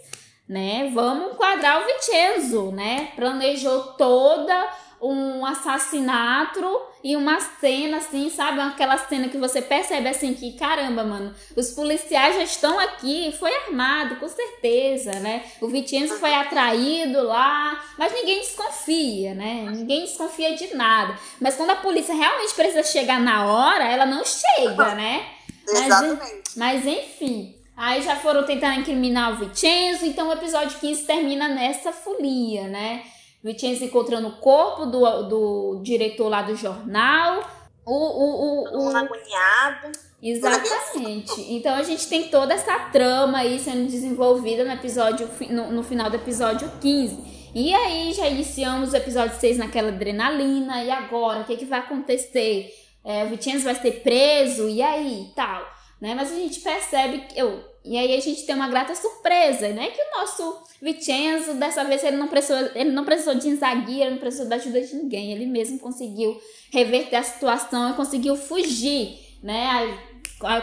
[0.46, 0.90] Né?
[0.94, 3.10] Vamos enquadrar o Vincenzo, né?
[3.14, 4.68] Planejou toda
[5.00, 8.60] um assassinato e uma cena assim, sabe?
[8.60, 13.54] Aquela cena que você percebe assim que, caramba, mano, os policiais já estão aqui, foi
[13.54, 15.44] armado, com certeza, né?
[15.60, 19.66] O Vicenzo foi atraído lá, mas ninguém desconfia, né?
[19.70, 21.16] Ninguém desconfia de nada.
[21.40, 25.26] Mas quando a polícia realmente precisa chegar na hora, ela não chega, né?
[25.68, 26.50] Exatamente.
[26.56, 27.54] Mas, mas enfim.
[27.76, 33.04] Aí já foram tentando incriminar o Vicenzo, então o episódio 15 termina nessa folia, né?
[33.42, 37.42] Vitinhas encontrando o corpo do, do diretor lá do jornal.
[37.86, 38.96] O, o, o, o...
[38.96, 39.92] agoniado.
[40.22, 41.40] Exatamente.
[41.52, 46.10] Então a gente tem toda essa trama aí sendo desenvolvida no episódio no, no final
[46.10, 47.38] do episódio 15.
[47.54, 50.82] E aí já iniciamos o episódio 6 naquela adrenalina.
[50.82, 51.40] E agora?
[51.40, 52.70] O que, que vai acontecer?
[53.04, 54.68] É, o Vitinhas vai ser preso?
[54.68, 55.32] E aí?
[55.34, 55.64] Tal.
[56.00, 56.14] Né?
[56.14, 57.38] Mas a gente percebe que.
[57.38, 59.88] Eu, E aí a gente tem uma grata surpresa, né?
[59.88, 64.10] Que o nosso Vicenzo, dessa vez, ele não precisou, ele não precisou de Inzaghi, ele
[64.10, 65.32] não precisou da ajuda de ninguém.
[65.32, 66.38] Ele mesmo conseguiu
[66.70, 69.98] reverter a situação e conseguiu fugir, né?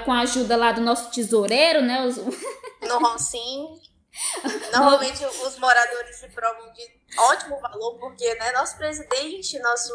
[0.06, 2.06] Com a ajuda lá do nosso tesoureiro, né?
[2.06, 2.18] Os...
[2.88, 3.80] No Roncinho.
[4.72, 6.84] Normalmente os moradores se provam de
[7.18, 9.92] ótimo valor, porque né, nosso presidente, nosso,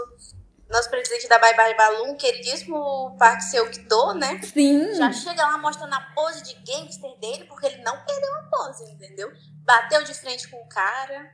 [0.71, 4.41] nosso presidente da Bye Bye Balloon, queridíssimo Parque Seu Quito, né?
[4.43, 4.95] Sim.
[4.95, 8.85] Já chega lá mostrando a pose de gangster dele, porque ele não perdeu a pose,
[8.93, 9.33] entendeu?
[9.64, 11.29] Bateu de frente com o cara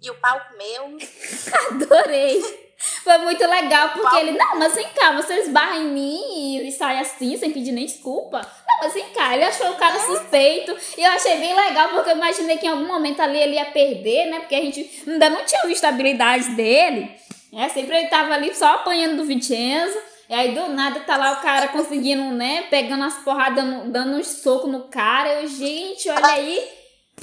[0.00, 0.96] e o pau comeu.
[1.82, 2.66] Adorei.
[3.02, 6.98] Foi muito legal, porque ele, não, mas vem cá, você esbarra em mim e, sai
[6.98, 8.38] assim, sem pedir nem desculpa.
[8.38, 10.76] Não, mas vem cá, ele achou o cara suspeito.
[10.96, 13.64] E eu achei bem legal, porque eu imaginei que em algum momento ali ele ia
[13.66, 14.40] perder, né?
[14.40, 17.16] Porque a gente ainda não tinha visto a habilidade dele.
[17.56, 19.98] É, sempre ele tava ali só apanhando do Vincenzo.
[20.28, 22.64] E aí do nada tá lá o cara conseguindo, né?
[22.68, 25.40] Pegando as porradas, dando uns socos no cara.
[25.40, 26.68] Eu, gente, olha aí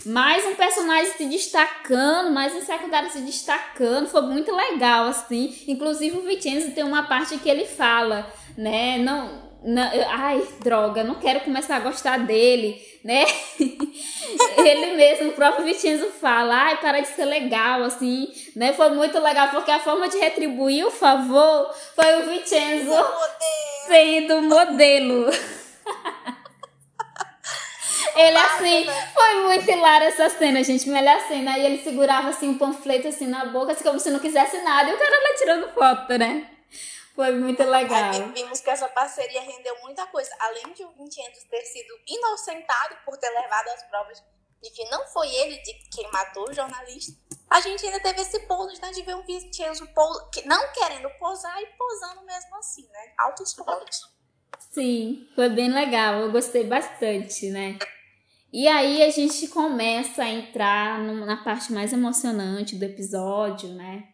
[0.05, 5.55] mais um personagem se destacando, mais um secundário se destacando, foi muito legal, assim.
[5.67, 8.27] Inclusive o Vincenzo tem uma parte que ele fala,
[8.57, 8.97] né?
[8.97, 13.23] Não, não, ai, droga, não quero começar a gostar dele, né?
[14.57, 18.73] ele mesmo, o próprio Vincenzo fala, ai, para de ser legal, assim, né?
[18.73, 22.93] Foi muito legal, porque a forma de retribuir o favor foi o Vincenzo
[23.87, 25.29] sendo modelo.
[28.15, 30.87] Ele assim, foi muito hilário essa cena, gente.
[30.87, 31.53] Melhor cena.
[31.53, 34.91] Aí ele segurava assim um panfleto assim na boca, assim, como se não quisesse nada.
[34.91, 36.45] E o cara lá tirando foto, né?
[37.15, 38.11] Foi muito legal.
[38.11, 40.31] Aí vimos que essa parceria rendeu muita coisa.
[40.39, 44.23] Além de o Vincenzo ter sido inocentado por ter levado as provas
[44.61, 47.11] de que não foi ele de quem matou o jornalista,
[47.49, 49.87] a gente ainda teve esse bônus né, de ver um Vincenzo
[50.45, 53.13] não querendo posar e posando mesmo assim, né?
[53.19, 54.01] Altos fotos.
[54.71, 56.21] Sim, foi bem legal.
[56.21, 57.77] Eu gostei bastante, né?
[58.51, 64.12] E aí a gente começa a entrar na parte mais emocionante do episódio, né?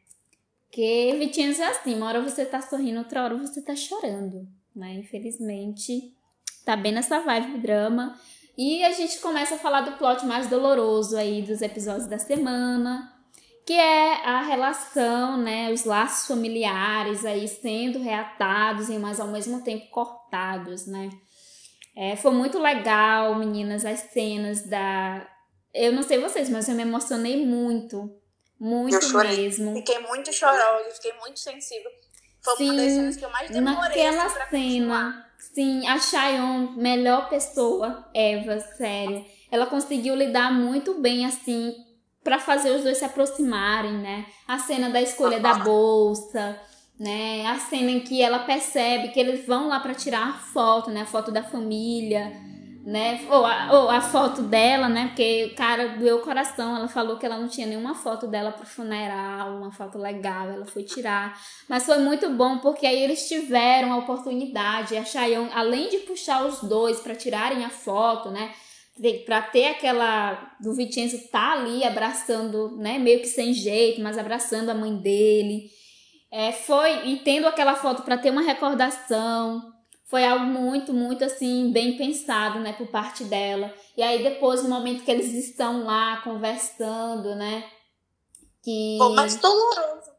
[0.70, 4.94] Porque Vitinhos é assim, uma hora você tá sorrindo, outra hora você tá chorando, né?
[4.94, 6.14] Infelizmente,
[6.64, 8.16] tá bem nessa vibe drama.
[8.56, 13.12] E a gente começa a falar do plot mais doloroso aí dos episódios da semana,
[13.66, 19.90] que é a relação, né, os laços familiares aí sendo reatados, mas ao mesmo tempo
[19.90, 21.10] cortados, né?
[21.96, 25.28] É, foi muito legal, meninas, as cenas da.
[25.74, 28.19] Eu não sei vocês, mas eu me emocionei muito.
[28.60, 29.38] Muito eu chorei.
[29.38, 29.74] mesmo.
[29.76, 31.90] Fiquei muito chorosa, fiquei muito sensível.
[32.42, 35.26] Foi sim, uma das cenas que eu mais demorei naquela assim, cena.
[35.40, 39.26] Sim, a Chayon, melhor pessoa, Eva, sério.
[39.52, 41.74] Ela conseguiu lidar muito bem, assim,
[42.24, 44.26] para fazer os dois se aproximarem, né?
[44.48, 46.60] A cena da escolha da bolsa,
[47.00, 47.46] né?
[47.48, 51.02] A cena em que ela percebe que eles vão lá para tirar a foto, né?
[51.02, 52.32] A foto da família,
[52.86, 53.26] né?
[53.30, 55.08] Ou a, ou a foto dela, né?
[55.08, 56.76] Porque cara doeu o coração.
[56.76, 60.50] Ela falou que ela não tinha nenhuma foto dela pro funeral, uma foto legal.
[60.50, 61.40] Ela foi tirar.
[61.68, 64.98] Mas foi muito bom porque aí eles tiveram a oportunidade.
[64.98, 68.52] A Chayon, além de puxar os dois para tirarem a foto, né?
[69.26, 74.70] para ter aquela do Vicenzo tá ali abraçando, né, meio que sem jeito, mas abraçando
[74.70, 75.70] a mãe dele.
[76.32, 79.74] É, foi, e tendo aquela foto para ter uma recordação,
[80.10, 83.74] foi algo muito, muito assim, bem pensado, né, por parte dela.
[83.96, 87.64] E aí depois, no momento que eles estão lá conversando, né,
[88.64, 88.96] que...
[88.98, 90.10] Foi mais doloroso.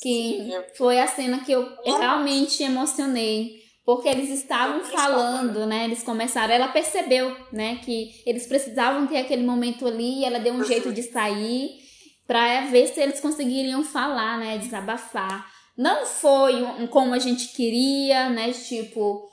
[0.00, 3.60] Que foi a cena que eu realmente emocionei.
[3.84, 5.84] Porque eles estavam falando, né?
[5.84, 6.54] Eles começaram.
[6.54, 7.80] Ela percebeu, né?
[7.84, 10.20] Que eles precisavam ter aquele momento ali.
[10.20, 11.80] E ela deu um jeito de sair
[12.26, 14.56] para ver se eles conseguiriam falar, né?
[14.56, 15.50] Desabafar.
[15.76, 18.52] Não foi um, como a gente queria, né?
[18.52, 19.28] Tipo,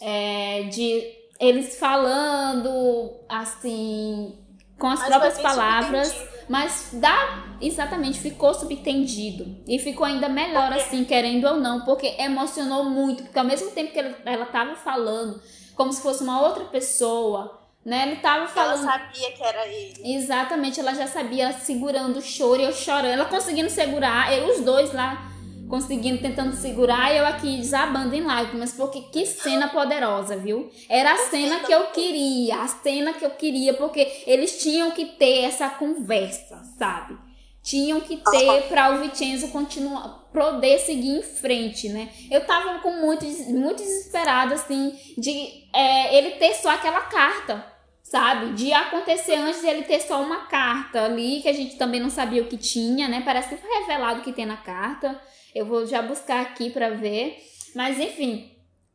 [0.00, 4.38] é, de eles falando assim,
[4.78, 11.04] com as mas próprias palavras, mas dá exatamente ficou subtendido e ficou ainda melhor assim,
[11.04, 15.40] querendo ou não, porque emocionou muito, porque ao mesmo tempo que ela, ela tava falando
[15.74, 18.06] como se fosse uma outra pessoa, né?
[18.06, 18.82] Ele tava falando.
[18.82, 20.14] Ela sabia que era ele.
[20.14, 24.60] Exatamente, ela já sabia, segurando o choro e eu chorando, ela conseguindo segurar, eu, os
[24.60, 25.29] dois lá
[25.70, 30.68] conseguindo, tentando segurar, e eu aqui desabando em lágrimas, porque que cena poderosa, viu?
[30.88, 35.06] Era a cena que eu queria, a cena que eu queria, porque eles tinham que
[35.06, 37.16] ter essa conversa, sabe?
[37.62, 42.08] Tinham que ter para o Vicenzo continuar, poder seguir em frente, né?
[42.30, 47.64] Eu tava com muito, muito desesperada, assim, de é, ele ter só aquela carta,
[48.02, 48.54] sabe?
[48.54, 52.10] De acontecer antes de ele ter só uma carta ali, que a gente também não
[52.10, 53.22] sabia o que tinha, né?
[53.24, 55.20] Parece que foi revelado o que tem na carta.
[55.54, 57.38] Eu vou já buscar aqui para ver.
[57.74, 58.50] Mas enfim,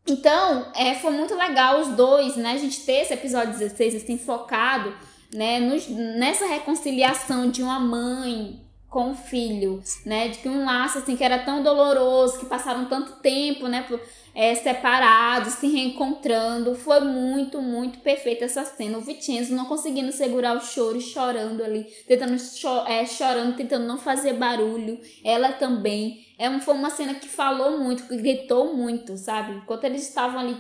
[0.08, 2.52] Então, é, foi muito legal os dois, né?
[2.52, 4.94] A gente ter esse episódio 16 assim, focado
[5.34, 10.30] né, nos, nessa reconciliação de uma mãe com o filho, né?
[10.30, 13.86] De que um laço assim que era tão doloroso, que passaram tanto tempo, né?
[14.34, 16.76] É, separados, se reencontrando.
[16.76, 18.98] Foi muito, muito perfeita essa cena.
[18.98, 23.98] O Vincenzo não conseguindo segurar o choro, chorando ali, tentando cho é, chorando, tentando não
[23.98, 25.00] fazer barulho.
[25.24, 26.26] Ela também.
[26.38, 29.54] É, foi uma cena que falou muito, que gritou muito, sabe?
[29.58, 30.58] Enquanto eles estavam ali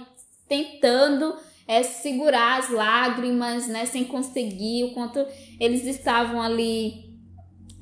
[0.47, 1.35] tentando
[1.67, 3.85] é, segurar as lágrimas, né?
[3.85, 5.25] Sem conseguir, o quanto
[5.59, 7.04] eles estavam ali.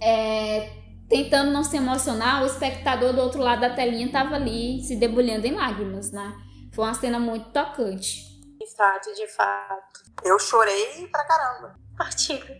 [0.04, 0.70] É,
[1.10, 5.48] tentando não se emocionar, o espectador do outro lado da telinha tava ali se debulhando
[5.48, 6.34] em lágrimas, né?
[6.74, 8.34] Foi uma cena muito tocante.
[8.58, 10.04] De fato, de fato.
[10.24, 11.76] Eu chorei pra caramba.
[11.98, 12.56] Partilho.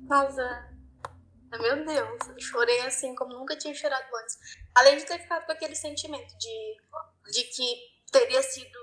[0.00, 0.72] Nossa.
[1.60, 4.38] Meu Deus, eu chorei assim como nunca tinha chorado antes.
[4.74, 6.76] Além de ter ficado com aquele sentimento de,
[7.30, 7.76] de que
[8.10, 8.78] teria sido.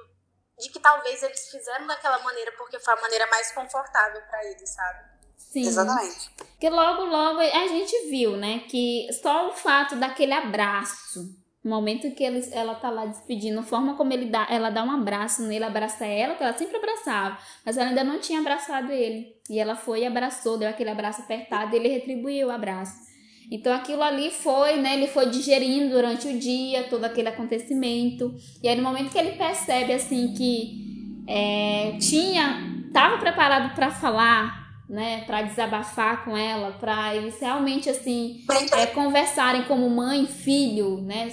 [0.59, 4.69] De que talvez eles fizeram daquela maneira porque foi a maneira mais confortável para eles,
[4.69, 5.18] sabe?
[5.39, 5.61] Sim.
[5.61, 6.29] Exatamente.
[6.37, 11.21] Porque logo, logo a gente viu, né, que só o fato daquele abraço,
[11.63, 14.83] no momento que ele, ela tá lá despedindo, a forma como ele dá, ela dá
[14.83, 18.91] um abraço nele, abraça ela, que ela sempre abraçava, mas ela ainda não tinha abraçado
[18.91, 19.35] ele.
[19.49, 23.09] E ela foi e abraçou, deu aquele abraço apertado e ele retribuiu o abraço.
[23.51, 24.93] Então aquilo ali foi, né?
[24.93, 28.35] Ele foi digerindo durante o dia todo aquele acontecimento.
[28.61, 34.68] E aí no momento que ele percebe assim que é, tinha, tava preparado para falar,
[34.89, 38.43] né, para desabafar com ela, para eles realmente assim
[38.75, 41.29] é, conversarem como mãe e filho, né?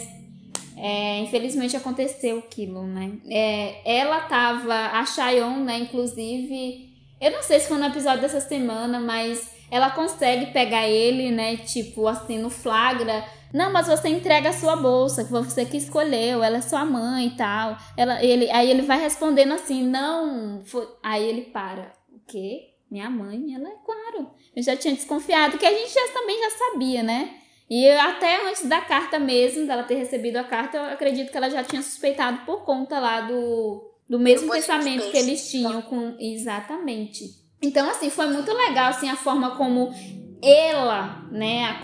[0.77, 3.13] É, infelizmente aconteceu aquilo, né?
[3.31, 8.43] É, ela tava, a Chayon, né, inclusive, eu não sei se foi no episódio dessa
[8.43, 13.25] semana, mas ela consegue pegar ele, né, tipo assim, no flagra.
[13.55, 17.29] Não, mas você entrega a sua bolsa, que você que escolheu, ela é sua mãe
[17.29, 17.79] e tal.
[17.97, 20.87] Ela, ele, aí ele vai respondendo assim, não, foi...
[21.03, 21.93] aí ele para.
[22.13, 22.76] O quê?
[22.91, 24.30] Minha mãe, ela é claro.
[24.55, 27.34] Eu já tinha desconfiado, que a gente já, também já sabia, né?
[27.68, 31.51] E até antes da carta mesmo, dela ter recebido a carta, eu acredito que ela
[31.51, 36.16] já tinha suspeitado por conta lá do, do mesmo pensamento que eles tinham com.
[36.20, 37.24] Exatamente.
[37.61, 39.93] Então, assim, foi muito legal, assim, a forma como
[40.41, 41.80] ela, né,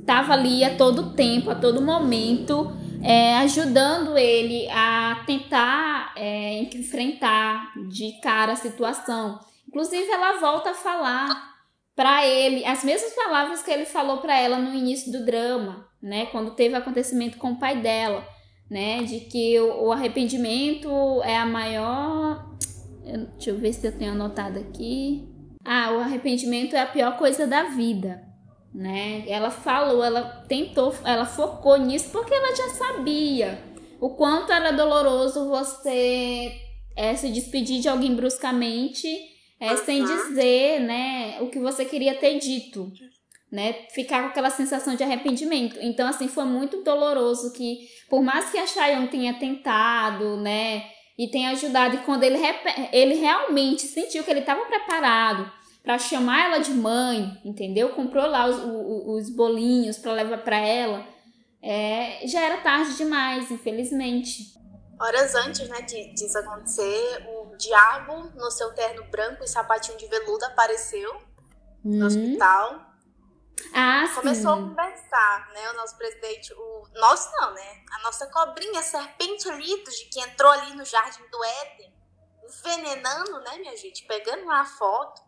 [0.00, 2.72] estava ali a todo tempo, a todo momento,
[3.02, 9.38] é, ajudando ele a tentar é, enfrentar de cara a situação.
[9.70, 11.54] Inclusive, ela volta a falar
[11.94, 16.26] para ele as mesmas palavras que ele falou para ela no início do drama, né?
[16.26, 18.26] Quando teve acontecimento com o pai dela,
[18.68, 19.04] né?
[19.04, 20.90] De que o, arrependimento
[21.22, 22.50] é a maior.
[23.04, 25.28] Deixa eu ver se eu tenho anotado aqui.
[25.64, 28.20] Ah, o arrependimento é a pior coisa da vida,
[28.74, 29.22] né?
[29.28, 33.62] Ela falou, ela tentou, ela focou nisso porque ela já sabia
[34.00, 36.60] o quanto era doloroso você
[36.96, 39.29] é, se despedir de alguém bruscamente
[39.60, 42.90] é, sem dizer, né, o que você queria ter dito,
[43.52, 45.78] né, ficar com aquela sensação de arrependimento.
[45.82, 50.84] Então, assim, foi muito doloroso que, por mais que a Chayon tenha tentado, né,
[51.18, 52.38] e tenha ajudado, e quando ele,
[52.92, 55.52] ele realmente sentiu que ele estava preparado
[55.82, 57.90] para chamar ela de mãe, entendeu?
[57.90, 61.06] Comprou lá os, os, os bolinhos para levar para ela,
[61.62, 64.58] é, já era tarde demais, infelizmente.
[64.98, 70.06] Horas antes, né, de, disso acontecer, o diabo no seu terno branco e sapatinho de
[70.08, 71.14] veludo apareceu
[71.84, 71.98] hum.
[71.98, 72.90] no hospital.
[73.74, 74.62] Ah, Começou sim.
[74.62, 75.70] a conversar, né?
[75.70, 77.84] O nosso presidente, o nosso não, né?
[77.92, 81.94] A nossa cobrinha, a serpente de que entrou ali no jardim do Éden,
[82.42, 84.04] envenenando, né, minha gente?
[84.06, 85.22] Pegando lá a foto.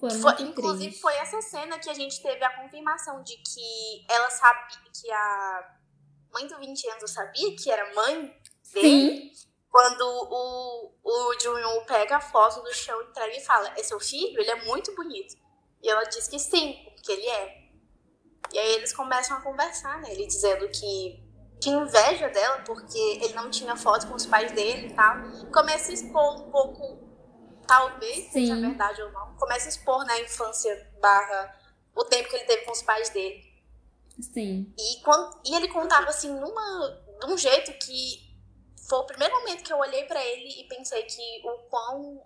[0.00, 1.00] Foi, foi inclusive, triste.
[1.00, 5.76] foi essa cena que a gente teve a confirmação de que ela sabia que a
[6.32, 8.36] mãe do Vincenzo sabia que era mãe
[8.72, 9.30] dele.
[9.30, 9.53] Sim.
[9.74, 14.40] Quando o, o Junho pega a foto do chão, entrega e fala: É seu filho?
[14.40, 15.34] Ele é muito bonito.
[15.82, 17.64] E ela diz que sim, que ele é.
[18.52, 20.12] E aí eles começam a conversar, né?
[20.12, 21.20] Ele dizendo que
[21.60, 25.16] tinha inveja dela porque ele não tinha foto com os pais dele e tal.
[25.52, 27.08] Começa a expor um pouco,
[27.66, 28.30] talvez Sim.
[28.30, 31.52] seja verdade ou não, começa a expor na né, infância barra
[31.96, 33.42] o tempo que ele teve com os pais dele.
[34.20, 34.72] Sim.
[34.78, 38.33] E, quando, e ele contava assim numa, de um jeito que
[38.94, 42.22] foi o primeiro momento que eu olhei para ele e pensei que o quão um,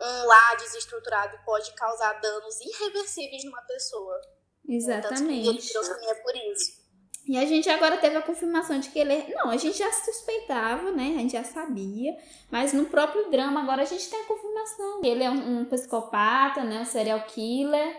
[0.00, 4.20] um lar desestruturado pode causar danos irreversíveis numa pessoa.
[4.68, 5.48] Exatamente.
[5.48, 6.82] ele trouxe a por isso.
[7.26, 9.34] E a gente agora teve a confirmação de que ele.
[9.34, 11.14] Não, a gente já suspeitava, né?
[11.16, 12.16] A gente já sabia.
[12.50, 15.00] Mas no próprio drama, agora a gente tem a confirmação.
[15.04, 16.80] Ele é um, um psicopata, né?
[16.80, 17.96] Um serial killer.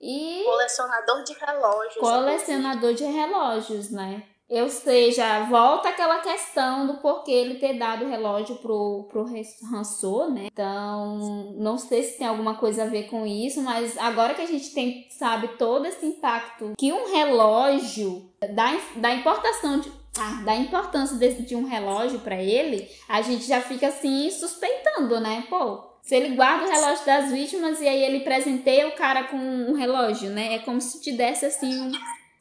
[0.00, 0.42] E.
[0.44, 1.96] Colecionador de relógios.
[1.96, 4.29] Colecionador de relógios, né?
[4.50, 9.26] Ou seja, volta aquela questão do porquê ele ter dado o relógio pro, pro
[9.72, 10.48] Hansô, né?
[10.52, 14.46] Então, não sei se tem alguma coisa a ver com isso, mas agora que a
[14.46, 20.56] gente tem, sabe, todo esse impacto que um relógio da, da importação de, ah, da
[20.56, 25.44] importância desse, de um relógio para ele, a gente já fica assim suspeitando, né?
[25.48, 29.36] Pô, se ele guarda o relógio das vítimas e aí ele presenteia o cara com
[29.36, 30.54] um relógio, né?
[30.54, 31.92] É como se te desse assim um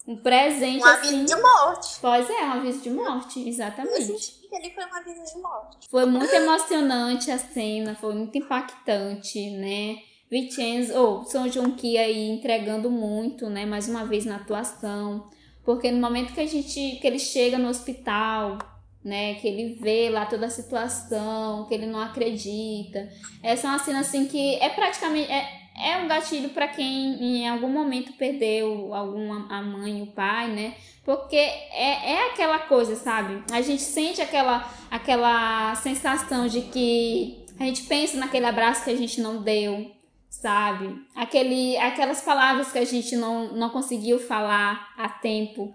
[0.10, 1.26] um presente um aviso assim.
[1.26, 1.98] de morte.
[2.02, 4.40] Pois é, um aviso de morte, Eu exatamente.
[4.52, 5.88] ele foi um aviso de morte.
[5.88, 9.98] Foi muito emocionante a cena, foi muito impactante, né?
[10.32, 13.68] Vincenzo, ou São João Ki aí entregando muito, né?
[13.68, 15.30] Mais uma vez na atuação.
[15.64, 18.58] Porque no momento que a gente, que ele chega no hospital,
[19.06, 19.36] né?
[19.36, 23.08] Que ele vê lá toda a situação, que ele não acredita.
[23.44, 25.32] Essa é uma cena assim que é praticamente.
[25.32, 30.48] É, é um gatilho para quem em algum momento perdeu algum a mãe, o pai,
[30.50, 30.76] né?
[31.06, 33.44] Porque é, é aquela coisa, sabe?
[33.52, 38.96] A gente sente aquela, aquela sensação de que a gente pensa naquele abraço que a
[38.96, 39.92] gente não deu,
[40.30, 41.02] sabe?
[41.16, 45.74] Aquele, aquelas palavras que a gente não, não conseguiu falar a tempo.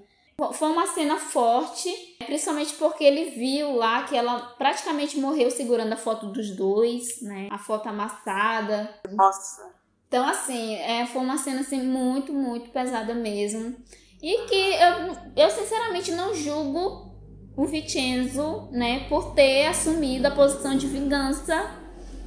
[0.52, 1.88] Foi uma cena forte,
[2.26, 7.48] principalmente porque ele viu lá que ela praticamente morreu segurando a foto dos dois, né?
[7.50, 8.92] A foto amassada.
[9.10, 9.83] Nossa.
[10.08, 13.74] Então, assim, é, foi uma cena assim, muito, muito pesada mesmo.
[14.22, 17.14] E que eu, eu sinceramente não julgo
[17.56, 21.70] o Vincenzo, né, por ter assumido a posição de vingança,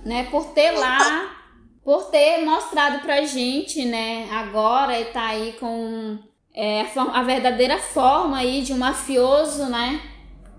[0.05, 1.35] né, por ter lá,
[1.83, 6.17] por ter mostrado pra gente, né, agora e tá aí com
[6.53, 10.01] é, a, verdadeira forma aí de um mafioso, né,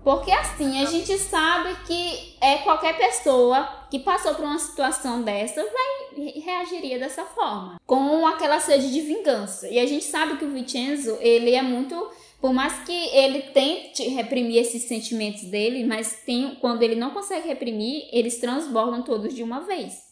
[0.03, 5.61] porque assim, a gente sabe que é qualquer pessoa que passou por uma situação dessa
[5.61, 9.67] vai re- reagiria dessa forma, com aquela sede de vingança.
[9.67, 12.09] E a gente sabe que o Vincenzo, ele é muito
[12.41, 17.45] por mais que ele tente reprimir esses sentimentos dele, mas tem, quando ele não consegue
[17.47, 20.08] reprimir, eles transbordam todos de uma vez.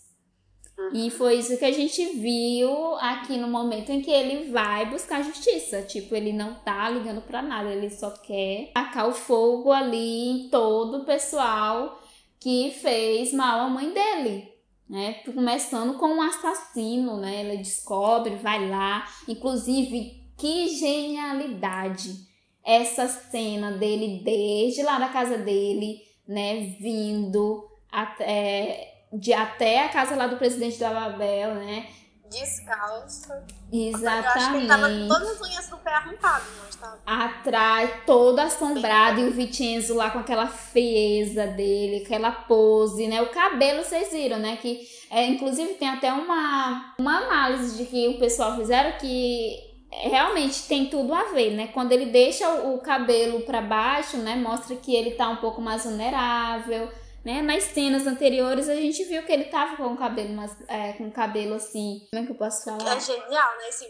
[0.93, 5.23] E foi isso que a gente viu aqui no momento em que ele vai buscar
[5.23, 5.81] justiça.
[5.81, 10.49] Tipo, ele não tá ligando pra nada, ele só quer tacar o fogo ali em
[10.49, 11.99] todo o pessoal
[12.39, 14.53] que fez mal à mãe dele.
[14.87, 15.15] Né?
[15.25, 17.41] Começando com um assassino, né?
[17.41, 19.05] Ele descobre, vai lá.
[19.27, 22.27] Inclusive, que genialidade
[22.63, 26.75] essa cena dele desde lá da casa dele, né?
[26.79, 31.87] Vindo até, de, até a casa lá do presidente da Babel, né?
[32.29, 33.31] Descalço.
[33.71, 35.07] Eu acho que ele tava com Exatamente.
[35.07, 36.99] todas as unhas do pé arrancadas, não estava?
[37.05, 43.21] Atrás, todo assombrado, e o Vincenzo lá com aquela frieza dele, aquela pose, né?
[43.21, 44.57] O cabelo, vocês viram, né?
[44.57, 50.67] Que, é, inclusive, tem até uma, uma análise de que o pessoal fizeram que realmente
[50.67, 51.67] tem tudo a ver, né?
[51.67, 54.35] Quando ele deixa o, o cabelo pra baixo, né?
[54.35, 56.89] Mostra que ele tá um pouco mais vulnerável,
[57.27, 57.41] né?
[57.41, 61.09] Nas cenas anteriores a gente viu que ele tava com o cabelo mais, é, com
[61.09, 62.95] o cabelo assim, como é que eu posso falar?
[62.95, 63.67] É genial, né?
[63.67, 63.85] Esse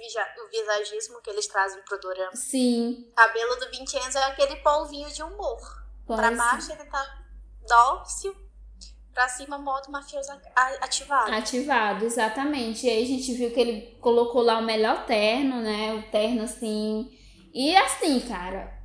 [0.52, 2.36] visagismo que eles trazem pro dorama.
[2.36, 5.60] Sim, O cabelo do Vincenzo é aquele polvinho de humor.
[6.08, 7.24] Pra pois- baixo ele tá
[7.68, 8.36] dócil,
[9.14, 10.32] pra cima modo mafioso
[10.82, 11.32] ativado.
[11.32, 12.88] Ativado, exatamente.
[12.88, 15.94] E aí a gente viu que ele colocou lá o melhor terno, né?
[15.94, 17.08] O terno assim.
[17.54, 18.76] E assim, cara,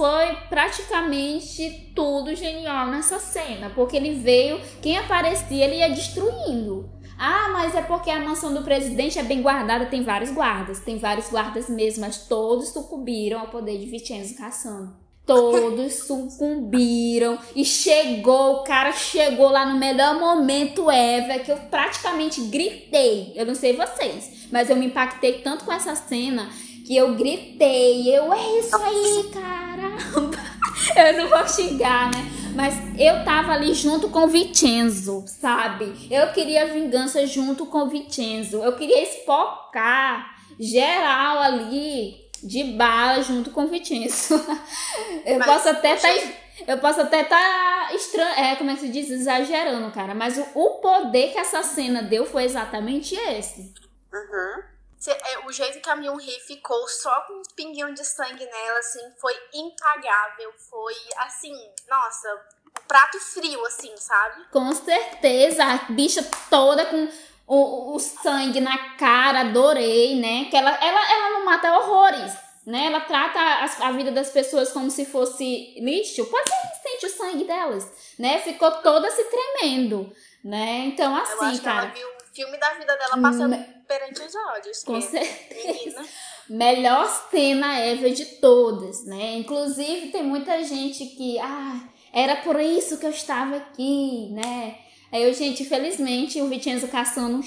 [0.00, 3.70] foi praticamente tudo genial nessa cena.
[3.70, 6.88] Porque ele veio, quem aparecia, ele ia destruindo.
[7.18, 10.80] Ah, mas é porque a mansão do presidente é bem guardada, tem vários guardas.
[10.80, 14.96] Tem vários guardas mesmo, mas todos sucumbiram ao poder de Vincenzo Cassano.
[15.26, 22.40] Todos sucumbiram e chegou, o cara chegou lá no melhor momento ever que eu praticamente
[22.44, 23.34] gritei.
[23.36, 26.48] Eu não sei vocês, mas eu me impactei tanto com essa cena
[26.90, 28.12] que eu gritei.
[28.12, 30.36] Eu, é isso aí, caramba.
[30.96, 32.28] Eu não vou xingar, né?
[32.56, 36.08] Mas eu tava ali junto com o Vincenzo, sabe?
[36.10, 38.56] Eu queria vingança junto com o Vincenzo.
[38.64, 44.34] Eu queria espocar geral ali de bala junto com o Vincenzo.
[45.24, 46.34] Eu Mas, posso até tá, gente-
[46.66, 50.46] eu posso até tá estranho, é, como é que se diz, exagerando, cara, mas o,
[50.54, 53.72] o poder que essa cena deu foi exatamente esse.
[54.12, 54.69] Uhum.
[55.08, 59.00] É, O jeito que a Myung-hee ficou só com uns pinguinhos de sangue nela, assim,
[59.20, 60.52] foi impagável.
[60.68, 61.52] Foi, assim,
[61.88, 62.28] nossa,
[62.66, 64.44] um prato frio, assim, sabe?
[64.52, 67.08] Com certeza, a bicha toda com
[67.46, 70.46] o, o sangue na cara, adorei, né?
[70.50, 72.32] Que ela, ela, ela não mata horrores,
[72.66, 72.86] né?
[72.86, 76.26] Ela trata as- a vida das pessoas como se fosse lixo.
[76.30, 78.38] Pois é, sente o sangue delas, né?
[78.40, 80.12] Ficou toda se tremendo,
[80.44, 80.84] né?
[80.86, 81.92] Então, Eu assim, acho que ela cara.
[81.94, 84.84] viu o filme da vida dela passando perante os olhos.
[84.84, 85.72] Com que, certeza.
[85.72, 86.06] menina,
[86.48, 89.34] Melhor cena ever de todas, né?
[89.36, 94.78] Inclusive, tem muita gente que, ah, era por isso que eu estava aqui, né?
[95.12, 97.40] Aí eu, gente, infelizmente, o Vincenzo Cassano,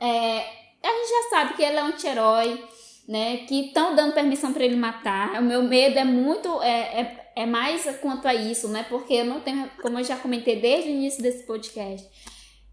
[0.00, 0.38] é,
[0.82, 2.64] a gente já sabe que ele é um anti-herói,
[3.08, 3.38] né?
[3.48, 5.40] Que estão dando permissão para ele matar.
[5.40, 8.86] O meu medo é muito, é, é, é mais quanto a isso, né?
[8.88, 12.08] Porque eu não tenho, como eu já comentei desde o início desse podcast,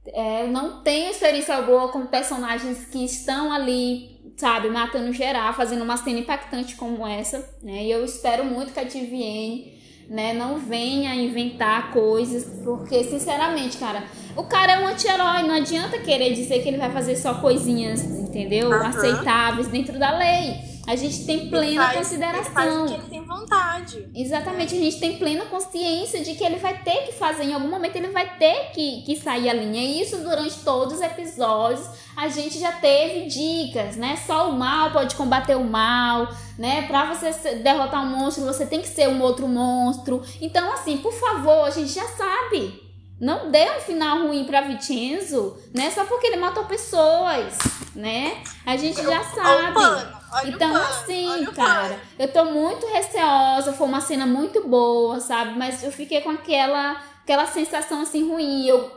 [0.08, 5.98] é, não tenho experiência boa com personagens que estão ali, sabe, matando geral, fazendo uma
[5.98, 7.84] cena impactante como essa, né?
[7.84, 9.74] E eu espero muito que a TVN,
[10.10, 14.04] né, não venha inventar coisas, porque, sinceramente, cara,
[14.36, 18.04] o cara é um anti-herói, não adianta querer dizer que ele vai fazer só coisinhas,
[18.04, 18.72] entendeu?
[18.72, 20.75] Aceitáveis dentro da lei.
[20.88, 22.44] A gente tem plena faz- consideração.
[22.44, 24.10] Ele faz o que ele tem vontade.
[24.16, 27.68] Exatamente, a gente tem plena consciência de que ele vai ter que fazer, em algum
[27.70, 29.82] momento ele vai ter que, que sair a linha.
[29.82, 34.16] E isso durante todos os episódios a gente já teve dicas, né?
[34.26, 36.84] Só o mal pode combater o mal, né?
[36.84, 40.24] Pra você derrotar um monstro, você tem que ser um outro monstro.
[40.40, 42.82] Então, assim, por favor, a gente já sabe.
[43.20, 45.90] Não dê um final ruim pra Vincenzo, né?
[45.92, 47.58] Só porque ele matou pessoas,
[47.96, 48.38] né?
[48.66, 50.08] A gente já Olha o sabe.
[50.36, 53.74] Olha Então, pano, assim, cara, eu tô muito receosa.
[53.74, 55.58] Foi uma cena muito boa, sabe?
[55.58, 58.68] Mas eu fiquei com aquela, aquela sensação assim ruim.
[58.68, 58.92] Eu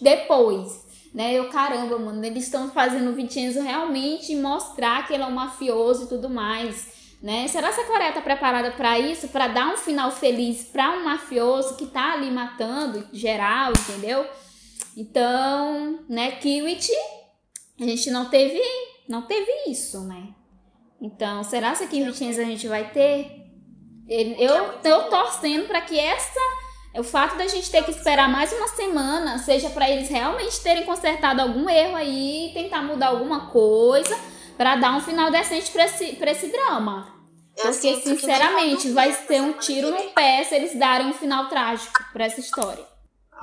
[0.00, 1.34] depois, né?
[1.34, 6.04] Eu, caramba, mano, eles estão fazendo o Vincenzo realmente mostrar que ele é um mafioso
[6.04, 7.02] e tudo mais.
[7.22, 7.46] Né?
[7.46, 9.28] Será que a Coreia tá preparada pra isso?
[9.28, 14.26] Pra dar um final feliz pra um mafioso que tá ali matando geral, entendeu?
[14.96, 16.90] Então, né, Kiwit,
[17.80, 18.60] a gente não teve,
[19.08, 20.34] não teve isso, né?
[21.02, 23.42] Então, será que aqui em Vincenzo a gente vai ter?
[24.08, 26.40] Eu tô torcendo pra que essa
[26.94, 30.84] o fato da gente ter que esperar mais uma semana seja pra eles realmente terem
[30.84, 34.14] consertado algum erro aí, tentar mudar alguma coisa
[34.56, 37.10] pra dar um final decente pra esse, pra esse drama.
[37.56, 42.26] Porque, sinceramente, vai ser um tiro no pé se eles darem um final trágico pra
[42.26, 42.91] essa história.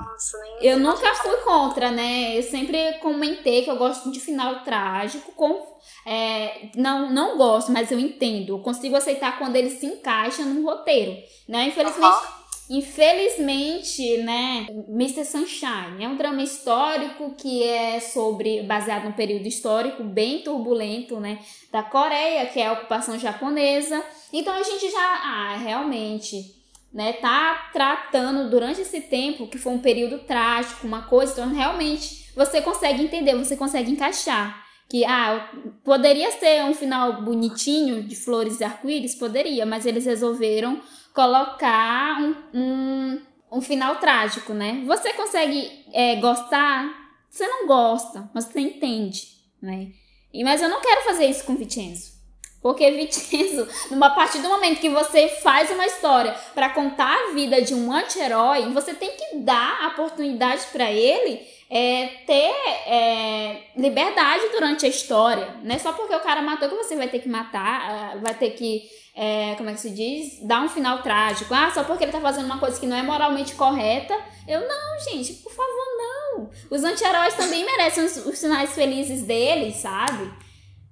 [0.00, 2.36] Nossa, nem Eu nunca fui contra, né?
[2.38, 5.32] Eu sempre comentei que eu gosto de final trágico.
[5.32, 5.66] Com,
[6.06, 8.54] é, não, não gosto, mas eu entendo.
[8.54, 11.16] Eu consigo aceitar quando ele se encaixa num roteiro,
[11.48, 11.68] né?
[11.68, 12.28] Infelizmente, Aham.
[12.70, 14.66] infelizmente, né?
[14.88, 15.24] Mr.
[15.24, 21.38] Sunshine é um drama histórico que é sobre baseado num período histórico bem turbulento, né?
[21.70, 24.02] Da Coreia, que é a ocupação japonesa.
[24.32, 26.59] Então a gente já, ah, realmente
[26.92, 32.30] né, tá tratando durante esse tempo que foi um período trágico, uma coisa, então realmente
[32.34, 34.66] você consegue entender, você consegue encaixar.
[34.88, 35.48] Que, ah,
[35.84, 39.14] poderia ser um final bonitinho de flores e arco-íris?
[39.14, 40.80] Poderia, mas eles resolveram
[41.14, 43.22] colocar um, um,
[43.52, 44.82] um final trágico, né?
[44.86, 46.92] Você consegue é, gostar?
[47.28, 49.28] Você não gosta, mas você entende,
[49.62, 49.92] né?
[50.32, 52.19] E, mas eu não quero fazer isso com Vincenzo.
[52.62, 57.62] Porque Vincenzo, numa partir do momento que você faz uma história pra contar a vida
[57.62, 61.40] de um anti-herói, você tem que dar a oportunidade pra ele
[61.70, 62.52] é, ter
[62.86, 65.54] é, liberdade durante a história.
[65.62, 68.34] Não é só porque o cara matou que você vai ter que matar, ah, vai
[68.34, 68.82] ter que,
[69.16, 70.40] é, como é que se diz?
[70.42, 71.54] Dar um final trágico.
[71.54, 74.14] Ah, só porque ele tá fazendo uma coisa que não é moralmente correta.
[74.46, 76.50] Eu, não, gente, por favor, não.
[76.70, 80.49] Os anti-heróis também merecem os, os finais felizes deles, sabe?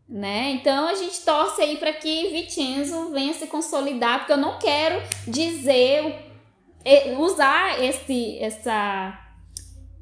[0.09, 0.53] Né?
[0.53, 5.03] Então a gente torce aí para que Vincenzo venha se consolidar, porque eu não quero
[5.27, 6.25] dizer
[7.19, 9.25] usar esse essa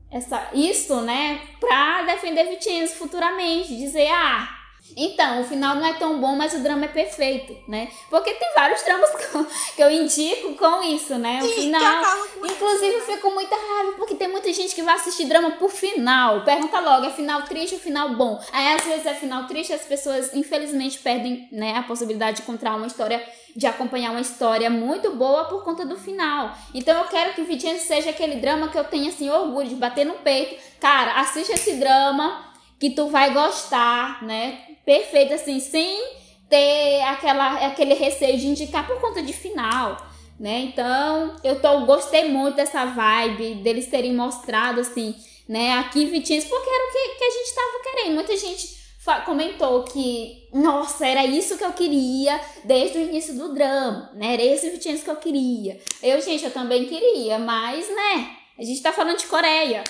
[0.08, 4.55] essa isso, né, para defender Vincenzo futuramente, dizer ah,
[4.96, 7.88] então, o final não é tão bom, mas o drama é perfeito, né?
[8.08, 9.10] Porque tem vários dramas
[9.76, 11.40] que eu, indico com isso, né?
[11.42, 12.04] O final.
[12.42, 15.70] Inclusive, eu fico com muita raiva porque tem muita gente que vai assistir drama por
[15.70, 16.44] final.
[16.44, 18.42] Pergunta logo, é final triste ou final bom?
[18.52, 22.74] Aí, às vezes, é final triste as pessoas, infelizmente, perdem né, a possibilidade de encontrar
[22.74, 23.22] uma história,
[23.54, 26.54] de acompanhar uma história muito boa por conta do final.
[26.72, 30.06] Então, eu quero que Vincenzo seja aquele drama que eu tenha, assim, orgulho de bater
[30.06, 30.56] no peito.
[30.80, 32.46] Cara, assiste esse drama
[32.78, 34.75] que tu vai gostar, né?
[34.86, 36.02] Perfeito, assim, sem
[36.48, 39.98] ter aquela, aquele receio de indicar por conta de final
[40.38, 40.60] né?
[40.60, 45.14] Então, eu tô, gostei muito dessa vibe, deles terem mostrado, assim,
[45.48, 48.14] né, aqui Vincenzo, porque era o que, que a gente tava querendo.
[48.14, 48.76] Muita gente
[49.24, 54.34] comentou que, nossa, era isso que eu queria desde o início do drama, né?
[54.34, 55.80] Era esse Vincenzo que eu queria.
[56.02, 59.84] Eu, gente, eu também queria, mas, né, a gente tá falando de Coreia,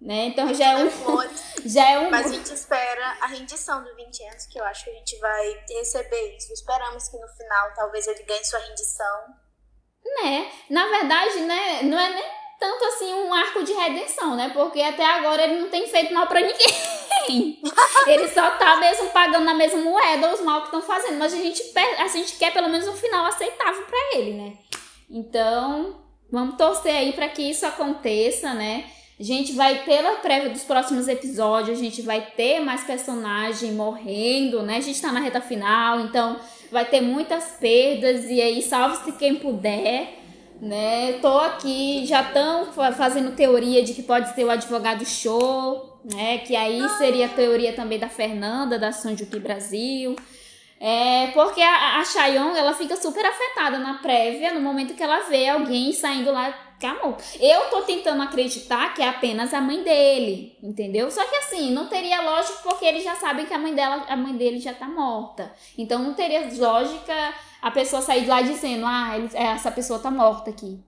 [0.00, 0.26] né?
[0.26, 0.90] Então já é um,
[1.64, 4.90] já é um Mas a gente espera a rendição do Vincenzo, que eu acho que
[4.90, 6.52] a gente vai receber isso.
[6.52, 9.20] Esperamos que no final talvez ele ganhe sua rendição.
[10.22, 10.50] né?
[10.70, 12.24] Na verdade, né, não é nem
[12.58, 14.50] tanto assim um arco de redenção, né?
[14.50, 16.66] Porque até agora ele não tem feito mal pra ninguém.
[17.28, 17.62] ninguém.
[18.06, 21.18] Ele só tá mesmo pagando na mesma moeda os mal que estão fazendo.
[21.18, 21.60] Mas a gente,
[21.98, 24.58] a gente quer pelo menos um final aceitável para ele, né?
[25.10, 28.88] Então, vamos torcer aí para que isso aconteça, né?
[29.18, 34.62] A gente vai, pela prévia dos próximos episódios, a gente vai ter mais personagem morrendo,
[34.62, 34.76] né?
[34.76, 36.38] A gente tá na reta final, então
[36.70, 40.18] vai ter muitas perdas e aí salve-se quem puder,
[40.60, 41.14] né?
[41.22, 46.36] Tô aqui, já estão fazendo teoria de que pode ser o advogado show, né?
[46.38, 50.14] Que aí seria a teoria também da Fernanda, da Sanjuki Brasil.
[50.78, 55.20] É, porque a, a Chayon, ela fica super afetada na prévia no momento que ela
[55.20, 57.16] vê alguém saindo lá Camou.
[57.40, 61.10] Eu tô tentando acreditar que é apenas a mãe dele, entendeu?
[61.10, 64.16] Só que assim, não teria lógica porque eles já sabem que a mãe dela, a
[64.16, 65.52] mãe dele já tá morta.
[65.78, 70.10] Então não teria lógica a pessoa sair de lá dizendo: "Ah, ele, essa pessoa tá
[70.10, 70.78] morta aqui".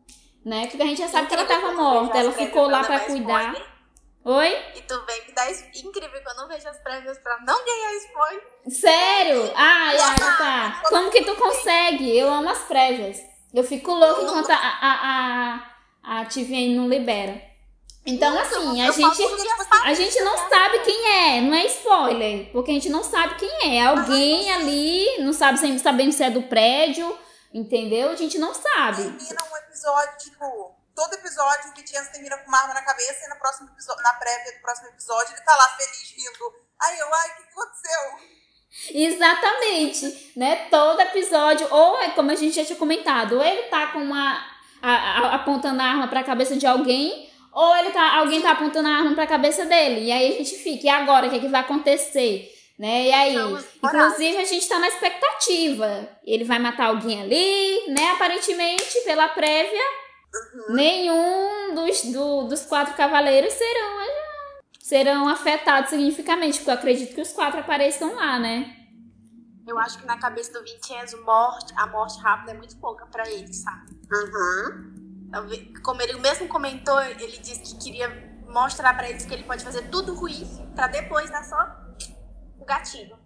[0.44, 0.66] Né?
[0.66, 3.52] Porque a gente já sabe que ela tava morta, ela ficou lá para cuidar.
[3.52, 3.78] Spoiler.
[4.24, 4.56] Oi?
[4.76, 7.94] E tu vem me dar incrível que eu não vejo as prévias pra não ganhar
[7.94, 8.42] spoiler.
[8.68, 9.52] Sério?
[9.56, 10.82] Ah, Yara, tá.
[10.88, 12.16] Como que tu consegue?
[12.16, 13.18] Eu amo as prévias.
[13.54, 15.67] Eu fico louca enquanto a, a, a,
[16.08, 17.46] a TVN não libera.
[18.06, 19.22] Então, Nossa, assim, a gente,
[19.84, 23.78] a gente não sabe quem é, não é spoiler, porque a gente não sabe quem
[23.78, 23.84] é.
[23.84, 27.06] alguém ali, não sabe sempre sabendo se é do prédio,
[27.52, 28.08] entendeu?
[28.08, 29.02] A gente não sabe.
[29.02, 33.28] Termina um episódio, tipo, todo episódio o Vitinhas termina com uma arma na cabeça e
[33.28, 36.54] no próximo episódio, na prévia do próximo episódio ele tá lá feliz, rindo.
[36.80, 38.38] Aí eu, ai, o que aconteceu?
[38.90, 40.68] Exatamente, né?
[40.70, 44.57] Todo episódio, ou é como a gente já tinha comentado, ou ele tá com uma
[44.82, 48.52] a, a, apontando a arma para a cabeça de alguém, ou ele tá, alguém tá
[48.52, 50.06] apontando a arma para a cabeça dele.
[50.06, 52.52] E aí a gente fica, e agora o que, é que vai acontecer?
[52.78, 53.08] Né?
[53.08, 53.36] E aí,
[53.82, 56.08] inclusive a gente tá na expectativa.
[56.24, 58.12] Ele vai matar alguém ali, né?
[58.12, 59.82] Aparentemente, pela prévia,
[60.68, 60.74] uhum.
[60.76, 63.98] nenhum dos, do, dos quatro cavaleiros serão
[64.88, 68.74] serão afetados significativamente, porque eu acredito que os quatro apareçam lá, né?
[69.68, 73.28] Eu acho que na cabeça do Vincenzo, morte, a morte rápida é muito pouca para
[73.30, 73.92] ele, sabe?
[74.10, 75.72] Uhum.
[75.82, 78.08] Como ele mesmo comentou, ele disse que queria
[78.48, 81.56] mostrar para eles que ele pode fazer tudo ruim para depois dar só
[82.58, 83.16] o gatilho.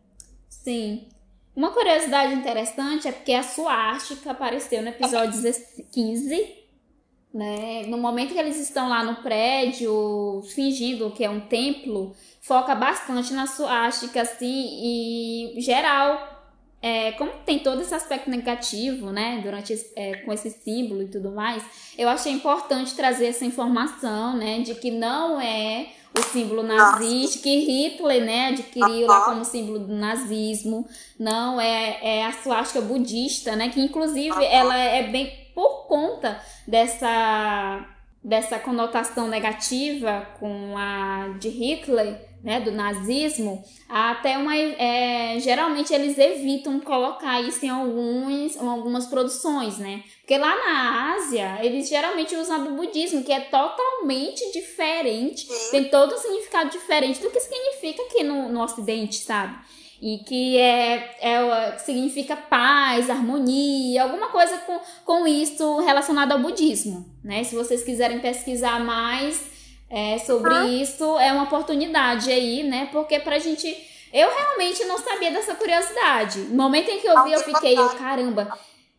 [0.48, 1.08] Sim.
[1.54, 5.40] Uma curiosidade interessante é porque a Suástica apareceu no episódio
[5.92, 6.62] 15,
[7.32, 7.84] né?
[7.86, 13.32] No momento que eles estão lá no prédio, fingindo que é um templo, foca bastante
[13.32, 16.32] na Suástica, assim, e geral
[16.82, 21.30] é, como tem todo esse aspecto negativo, né, durante é, com esse símbolo e tudo
[21.30, 21.62] mais,
[21.96, 27.60] eu achei importante trazer essa informação, né, de que não é o símbolo nazista que
[27.60, 30.84] Hitler, né, adquiriu lá como símbolo do nazismo,
[31.16, 37.88] não é, é a suástica budista, né, que inclusive ela é bem por conta dessa
[38.24, 44.56] dessa conotação negativa com a de Hitler né, do nazismo, até uma.
[44.56, 50.02] É, geralmente eles evitam colocar isso em, alguns, em algumas produções, né?
[50.20, 56.14] Porque lá na Ásia, eles geralmente usam do budismo, que é totalmente diferente, tem todo
[56.14, 59.56] um significado diferente do que significa aqui no, no Ocidente, sabe?
[60.00, 67.08] E que é, é, significa paz, harmonia, alguma coisa com, com isso relacionado ao budismo,
[67.22, 67.44] né?
[67.44, 69.51] Se vocês quiserem pesquisar mais,
[69.94, 70.66] é, sobre ah.
[70.66, 72.88] isso é uma oportunidade aí, né?
[72.90, 73.68] Porque pra gente.
[74.10, 76.40] Eu realmente não sabia dessa curiosidade.
[76.40, 78.58] No momento em que eu vi, eu fiquei, eu, caramba,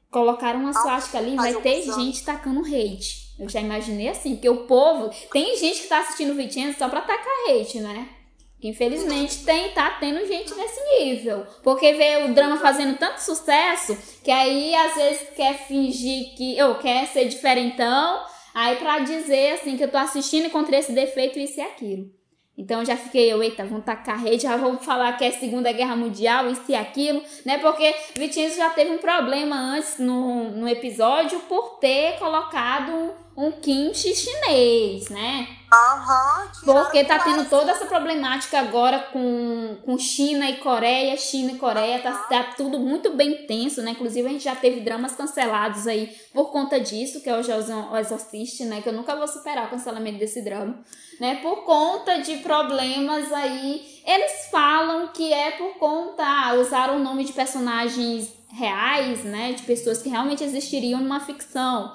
[0.10, 3.34] colocaram uma suástica ali, vai ter gente tacando hate.
[3.40, 5.12] Eu já imaginei assim, porque o povo.
[5.32, 8.08] Tem gente que tá assistindo o Vitinho só pra tacar hate, né?
[8.62, 11.46] Infelizmente tem, tá tendo gente nesse nível.
[11.64, 16.62] Porque vê o drama fazendo tanto sucesso que aí às vezes quer fingir que.
[16.62, 21.40] ou quer ser diferentão Aí pra dizer assim que eu tô assistindo encontrei esse defeito,
[21.40, 22.12] isso e aquilo.
[22.56, 25.96] Então já fiquei, eu, eita, vamos tacar rede, já vamos falar que é Segunda Guerra
[25.96, 27.58] Mundial, isso e aquilo, né?
[27.58, 34.16] Porque Vitinho já teve um problema antes no, no episódio por ter colocado um kimchi
[34.16, 35.48] chinês, né?
[35.72, 36.52] Aham.
[36.64, 42.00] Porque tá tendo toda essa problemática agora com, com China e Coreia, China e Coreia,
[42.00, 43.92] tá, tá tudo muito bem tenso, né?
[43.92, 47.98] Inclusive a gente já teve dramas cancelados aí por conta disso, que é o o
[47.98, 48.82] Exorcist, né?
[48.82, 50.80] Que eu nunca vou superar o cancelamento desse drama,
[51.20, 51.40] né?
[51.42, 53.82] Por conta de problemas aí.
[54.06, 59.54] Eles falam que é por conta, ah, usaram o nome de personagens reais, né?
[59.54, 61.92] De pessoas que realmente existiriam numa ficção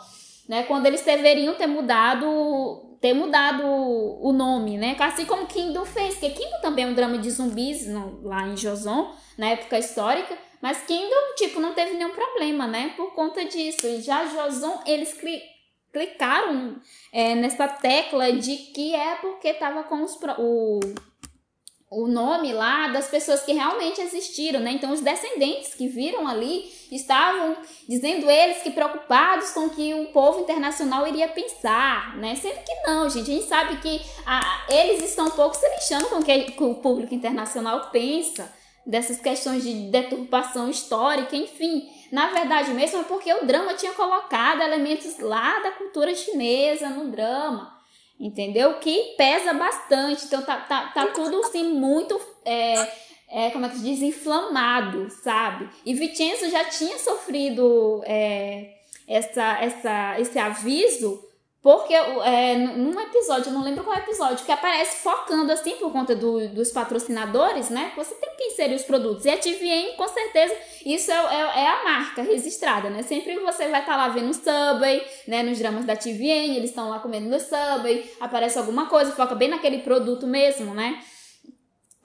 [0.49, 0.63] né?
[0.65, 4.97] Quando eles deveriam ter mudado ter mudado o nome, né?
[4.99, 8.55] Assim como Kingdom fez, porque Kingdom também é um drama de zumbis no, lá em
[8.55, 12.93] Joson, na época histórica, mas Kingdom, tipo, não teve nenhum problema, né?
[12.97, 13.87] Por conta disso.
[13.87, 15.41] E já Joson, eles cli
[15.91, 16.77] clicaram
[17.13, 20.81] é, nessa tecla de que é porque tava com os, o,
[21.91, 24.73] o nome lá das pessoas que realmente existiram, né?
[24.73, 27.57] Então os descendentes que viram ali estavam
[27.89, 32.35] dizendo eles que preocupados com o que o povo internacional iria pensar, né?
[32.37, 36.07] Sendo que não, gente, a gente sabe que a, eles estão um pouco se lixando
[36.09, 38.53] com o que o público internacional pensa
[38.85, 41.89] dessas questões de deturpação histórica, enfim.
[42.13, 47.11] Na verdade mesmo é porque o drama tinha colocado elementos lá da cultura chinesa no
[47.11, 47.78] drama
[48.19, 48.75] entendeu?
[48.79, 50.25] Que pesa bastante.
[50.25, 52.21] Então tá, tá, tá tudo assim muito.
[52.45, 52.89] É,
[53.31, 54.03] é, como é que se diz?
[54.03, 55.69] Inflamado, sabe?
[55.85, 58.75] E Vicenzo já tinha sofrido é,
[59.07, 61.28] essa, essa, esse aviso
[61.61, 66.15] porque é, num episódio, eu não lembro qual episódio, que aparece focando assim por conta
[66.15, 67.93] do, dos patrocinadores, né?
[67.97, 69.25] Você tem que inserir os produtos.
[69.25, 70.55] E a TVN, com certeza,
[70.87, 73.03] isso é, é, é a marca registrada, né?
[73.03, 75.43] Sempre você vai estar tá lá vendo o Subway, né?
[75.43, 79.49] Nos dramas da TVN, eles estão lá comendo no Subway, aparece alguma coisa, foca bem
[79.49, 81.03] naquele produto mesmo, né?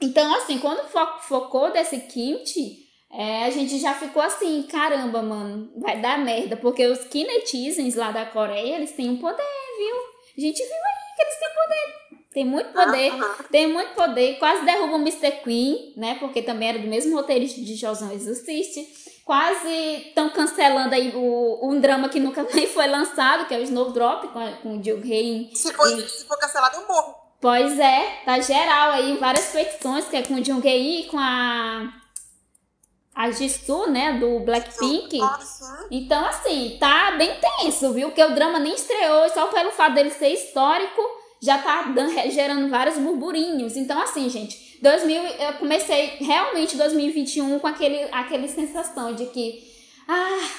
[0.01, 2.82] Então, assim, quando fo focou desse kimchi,
[3.13, 8.09] é, a gente já ficou assim, caramba, mano, vai dar merda, porque os kinetizens lá
[8.11, 9.43] da Coreia, eles têm um poder,
[9.77, 9.95] viu?
[10.35, 12.03] A gente viu aí que eles têm poder.
[12.33, 13.13] Tem muito poder,
[13.51, 14.39] tem muito poder.
[14.39, 15.43] Quase derrubam o Mr.
[15.43, 16.17] Queen, né?
[16.19, 19.21] Porque também era do mesmo roteirista de Josão Exorcist.
[19.23, 19.69] Quase
[20.07, 24.29] estão cancelando aí o, um drama que nunca nem foi lançado, que é o Snowdrop,
[24.29, 25.51] com, com o Jill Hain.
[25.53, 26.09] Se for, e...
[26.09, 27.13] se for cancelado, eu morro.
[27.39, 32.02] Pois é, tá geral aí, várias petições, que é com o Jung e com a
[33.15, 35.19] a Jisoo, né, do Blackpink.
[35.91, 38.07] Então, assim, tá bem tenso, viu?
[38.07, 41.01] Porque o drama nem estreou, só pelo fato dele ser histórico,
[41.41, 41.93] já tá
[42.29, 43.75] gerando vários burburinhos.
[43.75, 49.63] Então, assim, gente, 2000, eu comecei realmente 2021 com aquele, aquele sensação de que,
[50.07, 50.49] ah,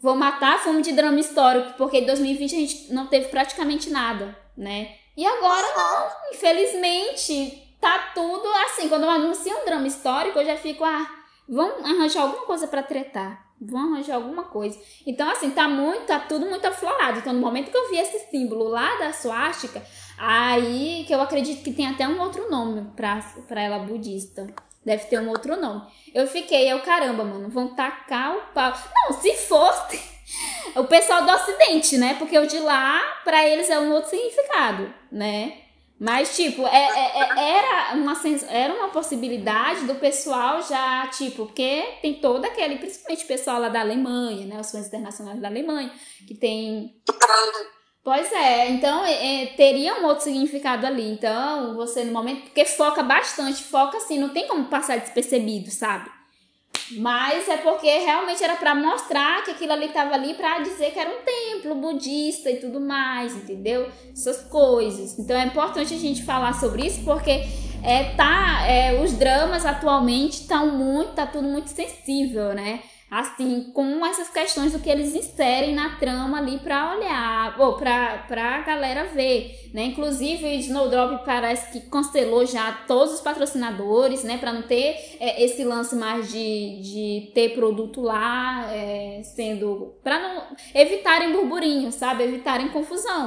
[0.00, 3.90] vou matar a fome de drama histórico, porque em 2020 a gente não teve praticamente
[3.90, 4.96] nada, né?
[5.16, 8.88] E agora, não, infelizmente, tá tudo assim.
[8.88, 11.15] Quando eu anuncio um drama histórico, eu já fico, ah
[11.48, 13.46] Vão arranjar alguma coisa para tretar.
[13.60, 14.78] Vão arranjar alguma coisa.
[15.06, 17.20] Então, assim, tá muito, tá tudo muito aflorado.
[17.20, 19.82] Então, no momento que eu vi esse símbolo lá da suástica,
[20.18, 24.46] aí que eu acredito que tem até um outro nome pra, pra ela budista.
[24.84, 25.82] Deve ter um outro nome.
[26.14, 28.72] Eu fiquei, eu, caramba, mano, vão tacar o pau.
[28.94, 30.00] Não, se fosse
[30.76, 32.14] o pessoal do Ocidente, né?
[32.14, 35.65] Porque o de lá, para eles, é um outro significado, né?
[35.98, 38.14] Mas, tipo, é, é, é, era, uma,
[38.50, 43.70] era uma possibilidade do pessoal já, tipo, porque tem todo aquele, principalmente o pessoal lá
[43.70, 44.60] da Alemanha, né?
[44.60, 45.90] Os fãs internacionais da Alemanha,
[46.26, 47.00] que tem.
[48.04, 51.10] Pois é, então é, é, teria um outro significado ali.
[51.10, 52.42] Então, você no momento.
[52.42, 56.10] Porque foca bastante, foca assim, não tem como passar despercebido, sabe?
[56.92, 60.98] Mas é porque realmente era para mostrar que aquilo ali estava ali para dizer que
[60.98, 63.90] era um templo budista e tudo mais, entendeu?
[64.12, 65.18] Essas coisas.
[65.18, 67.44] Então é importante a gente falar sobre isso porque
[67.82, 72.80] é, tá, é, os dramas atualmente estão muito, tá tudo muito sensível, né?
[73.10, 78.26] Assim, com essas questões do que eles inserem na trama ali para olhar, ou para
[78.28, 79.84] a galera ver, né?
[79.84, 84.38] Inclusive, o Snowdrop parece que cancelou já todos os patrocinadores, né?
[84.38, 89.94] Para não ter é, esse lance mais de, de ter produto lá é, sendo.
[90.02, 90.42] para não
[90.74, 92.24] evitarem burburinho, sabe?
[92.24, 93.24] Evitarem confusão.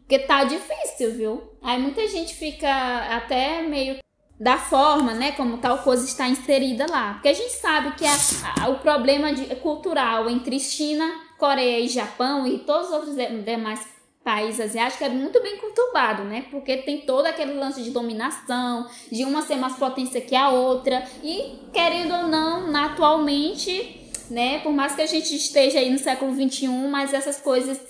[0.00, 1.42] Porque tá difícil, viu?
[1.62, 2.68] Aí muita gente fica
[3.16, 4.01] até meio
[4.42, 7.12] da forma, né, como tal coisa está inserida lá.
[7.12, 8.16] Porque a gente sabe que a,
[8.60, 13.14] a, o problema de, cultural entre China, Coreia e Japão e todos os outros
[13.44, 13.86] demais
[14.24, 16.44] países asiáticos é muito bem conturbado, né?
[16.50, 21.04] Porque tem todo aquele lance de dominação, de uma ser mais potência que a outra
[21.22, 26.32] e querendo ou não, atualmente, né, por mais que a gente esteja aí no século
[26.32, 27.80] 21, mas essas coisas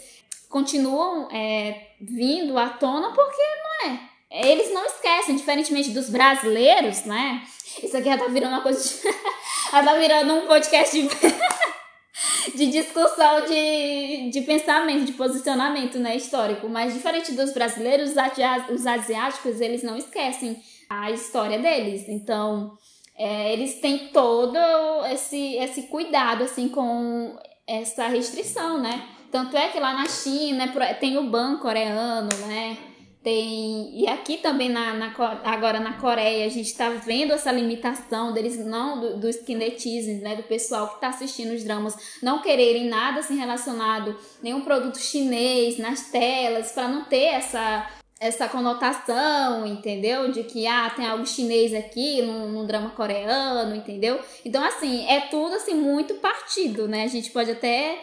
[0.51, 3.43] continuam é, vindo à tona porque
[3.87, 7.43] não é eles não esquecem, diferentemente dos brasileiros, né?
[7.83, 9.03] Isso aqui já tá virando uma coisa de...
[9.71, 11.09] já tá virando um podcast de,
[12.57, 16.69] de discussão de, de pensamento, de posicionamento, né, histórico.
[16.69, 18.13] Mas diferente dos brasileiros,
[18.71, 22.09] os asiáticos, eles não esquecem a história deles.
[22.09, 22.77] Então,
[23.19, 24.59] é, eles têm todo
[25.11, 29.09] esse, esse cuidado, assim, com essa restrição, né?
[29.31, 32.92] Tanto é que lá na China tem o ban coreano, né?
[33.23, 35.15] Tem, e aqui também na, na,
[35.45, 40.35] agora na Coreia a gente está vendo essa limitação deles não do, do skinetism, né,
[40.35, 45.79] do pessoal que está assistindo os dramas não quererem nada assim relacionado nenhum produto chinês
[45.79, 50.31] nas telas para não ter essa essa conotação, entendeu?
[50.31, 54.21] De que ah, tem algo chinês aqui no drama coreano, entendeu?
[54.45, 57.03] Então assim, é tudo assim muito partido, né?
[57.03, 57.99] A gente pode até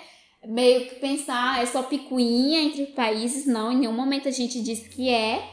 [0.45, 4.87] meio que pensar, é só picuinha entre países, não, em nenhum momento a gente diz
[4.87, 5.43] que é,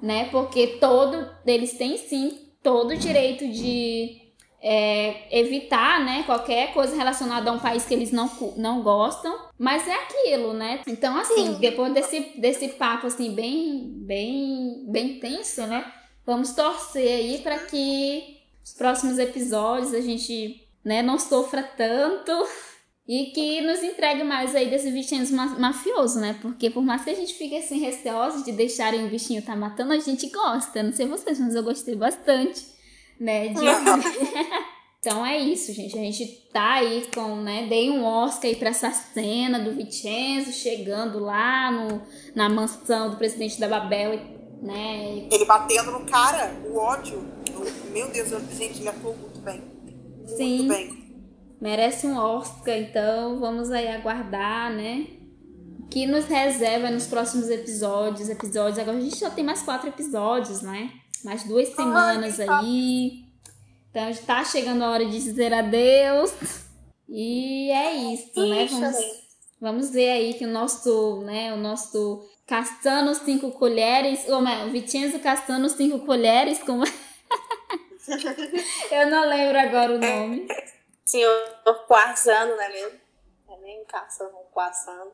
[0.00, 0.28] né?
[0.30, 4.20] Porque todo eles têm sim todo o direito de
[4.62, 9.88] é, evitar, né, qualquer coisa relacionada a um país que eles não, não gostam, mas
[9.88, 10.82] é aquilo, né?
[10.86, 11.58] Então, assim, Sim.
[11.60, 15.90] depois desse, desse papo, assim, bem, bem, bem tenso, né,
[16.26, 22.32] vamos torcer aí para que os próximos episódios a gente, né, não sofra tanto
[23.08, 25.26] e que nos entregue mais aí desse bichinho
[25.58, 26.38] mafioso, né?
[26.40, 29.92] Porque por mais que a gente fique assim receoso de deixarem o bichinho tá matando,
[29.92, 30.82] a gente gosta.
[30.82, 32.64] Não sei vocês, mas eu gostei bastante,
[33.18, 33.48] né?
[33.48, 33.54] De...
[35.00, 35.98] então é isso, gente.
[35.98, 37.66] A gente tá aí com, né?
[37.68, 42.02] Dei um Oscar aí pra essa cena do Vincenzo chegando lá no,
[42.34, 44.20] na mansão do presidente da Babel,
[44.62, 45.26] né?
[45.32, 47.26] Ele batendo no cara, o ódio.
[47.90, 49.60] Meu Deus, gente, ele atuou muito bem.
[49.60, 50.68] Muito Sim.
[50.68, 50.99] bem
[51.60, 55.06] merece um Oscar, então vamos aí aguardar, né?
[55.90, 58.28] Que nos reserva nos próximos episódios.
[58.28, 58.78] Episódios.
[58.78, 60.90] Agora a gente já tem mais quatro episódios, né?
[61.24, 63.24] Mais duas semanas aí.
[63.90, 66.32] Então está chegando a hora de dizer adeus.
[67.08, 68.66] E é isso, né?
[68.66, 68.96] Vamos,
[69.60, 71.52] vamos ver aí que o nosso, né?
[71.52, 74.28] O nosso Castano cinco colheres.
[74.28, 76.60] Ou o Vicenzo Castano cinco colheres.
[76.60, 76.84] Como...
[78.92, 80.46] Eu não lembro agora o nome
[81.10, 81.42] senhor
[81.88, 83.00] Quarzano, não é mesmo?
[83.48, 85.12] É nem caçando, Quarzano.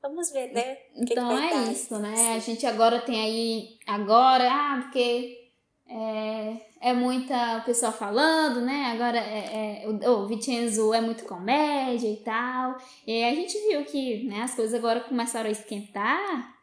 [0.00, 0.76] Vamos ver, né?
[0.76, 2.34] Que então que é isso, né?
[2.34, 5.50] A gente agora tem aí, agora, ah, porque
[5.86, 8.92] é, é muita pessoa falando, né?
[8.92, 12.78] Agora é, é, o, o Vincenzo é muito comédia e tal.
[13.06, 16.54] E a gente viu que né, as coisas agora começaram a esquentar.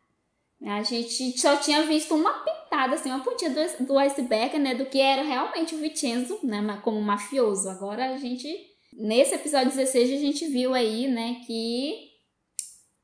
[0.65, 2.43] A gente só tinha visto uma
[2.75, 4.75] assim, uma pontinha do, do iceberg, né?
[4.75, 6.79] Do que era realmente o Vincenzo, né?
[6.83, 7.69] Como mafioso.
[7.69, 8.47] Agora a gente,
[8.93, 11.41] nesse episódio 16, a gente viu aí, né?
[11.45, 12.09] Que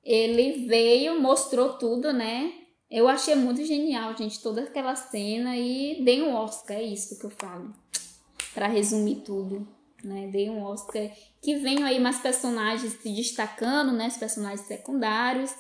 [0.03, 2.53] ele veio, mostrou tudo, né?
[2.89, 7.25] Eu achei muito genial, gente, toda aquela cena e dei um Oscar, é isso que
[7.25, 7.73] eu falo.
[8.53, 9.65] Para resumir tudo,
[10.03, 10.27] né?
[10.27, 11.09] Dei um Oscar.
[11.41, 14.07] Que venham aí mais personagens se destacando, né?
[14.07, 15.51] Os personagens secundários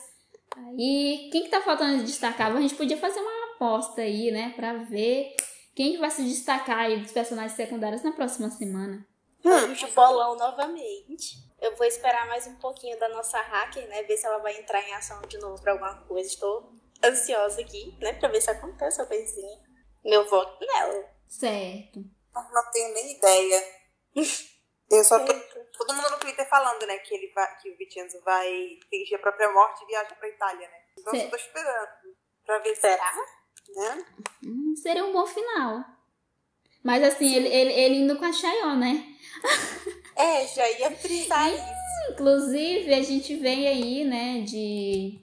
[0.57, 2.55] Aí, quem que tá faltando de destacar?
[2.55, 4.53] A gente podia fazer uma aposta aí, né?
[4.55, 5.35] Pra ver
[5.75, 9.05] quem vai se destacar aí dos personagens secundários na próxima semana.
[9.45, 11.35] Hum, de bolão novamente.
[11.61, 14.01] Eu vou esperar mais um pouquinho da nossa hacker, né?
[14.03, 16.27] Ver se ela vai entrar em ação de novo pra alguma coisa.
[16.27, 18.13] Estou ansiosa aqui, né?
[18.13, 19.59] Pra ver se acontece a coisinha.
[20.03, 21.05] Meu voto nela.
[21.27, 21.99] Certo.
[22.33, 23.63] Não tenho nem ideia.
[24.91, 25.33] Eu só tô
[25.77, 29.21] todo mundo no Twitter falando, né, que ele vai, que o Vincenzo vai fingir a
[29.21, 30.83] própria morte e viajar pra Itália, né?
[30.99, 31.23] Então Cê...
[31.23, 31.87] eu tô esperando
[32.45, 33.13] pra ver será,
[33.75, 34.05] né?
[34.45, 35.83] Hum, seria um bom final.
[36.83, 39.05] Mas assim, ele, ele, ele indo com a Chayon, né?
[40.15, 42.11] É, já ia frisar isso.
[42.11, 45.19] Inclusive, a gente vem aí, né, de...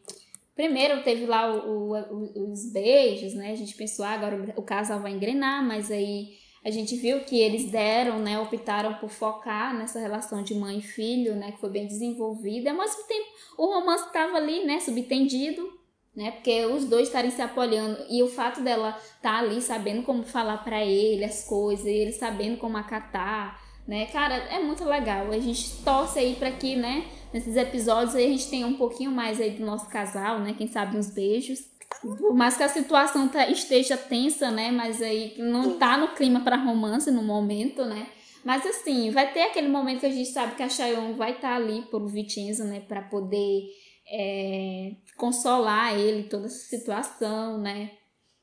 [0.55, 3.53] Primeiro teve lá o, o, os beijos, né?
[3.53, 7.39] A gente pensou, ah, agora o casal vai engrenar, mas aí a gente viu que
[7.39, 11.71] eles deram, né, optaram por focar nessa relação de mãe e filho, né, que foi
[11.71, 12.71] bem desenvolvida.
[12.71, 13.27] Ao mesmo tempo,
[13.57, 15.78] o romance estava ali, né, subtendido,
[16.19, 20.03] né, porque os dois estarem se apoiando e o fato dela estar tá ali sabendo
[20.03, 23.57] como falar para ele as coisas, ele sabendo como acatar,
[23.87, 25.31] né, cara, é muito legal.
[25.31, 29.41] A gente torce aí para que, né, nesses episódios a gente tenha um pouquinho mais
[29.41, 31.61] aí do nosso casal, né, quem sabe uns beijos.
[32.03, 34.71] Por mais que a situação tá, esteja tensa, né?
[34.71, 38.07] Mas aí não tá no clima para romance no momento, né?
[38.45, 41.49] Mas assim, vai ter aquele momento que a gente sabe que a Chayon vai estar
[41.49, 42.81] tá ali por Vicenzo, né?
[42.81, 43.63] Para poder
[44.11, 47.93] é, consolar ele toda essa situação, né?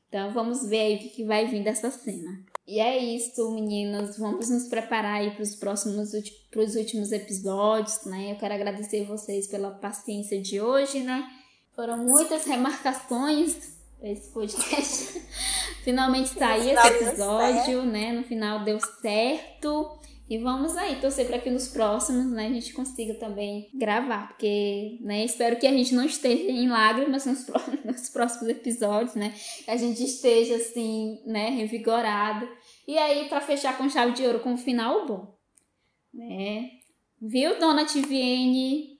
[0.08, 2.44] Então vamos ver aí o que vai vir dessa cena.
[2.66, 4.18] E é isso, meninas.
[4.18, 6.10] Vamos nos preparar aí para os próximos
[6.50, 8.32] pros últimos episódios, né?
[8.32, 11.28] Eu quero agradecer vocês pela paciência de hoje, né?
[11.74, 15.22] Foram muitas remarcações esse podcast.
[15.84, 18.12] Finalmente saiu esse episódio, né?
[18.12, 19.98] No final deu certo.
[20.28, 24.98] E vamos aí torcer para que nos próximos, né, a gente consiga também gravar, porque,
[25.00, 27.46] né, espero que a gente não esteja em lágrimas nos,
[27.84, 29.32] nos próximos episódios, né,
[29.64, 32.48] que a gente esteja assim, né, revigorado.
[32.88, 35.38] E aí para fechar com chave de ouro com um final bom,
[36.12, 36.70] né?
[37.20, 38.98] Viu, dona TVN?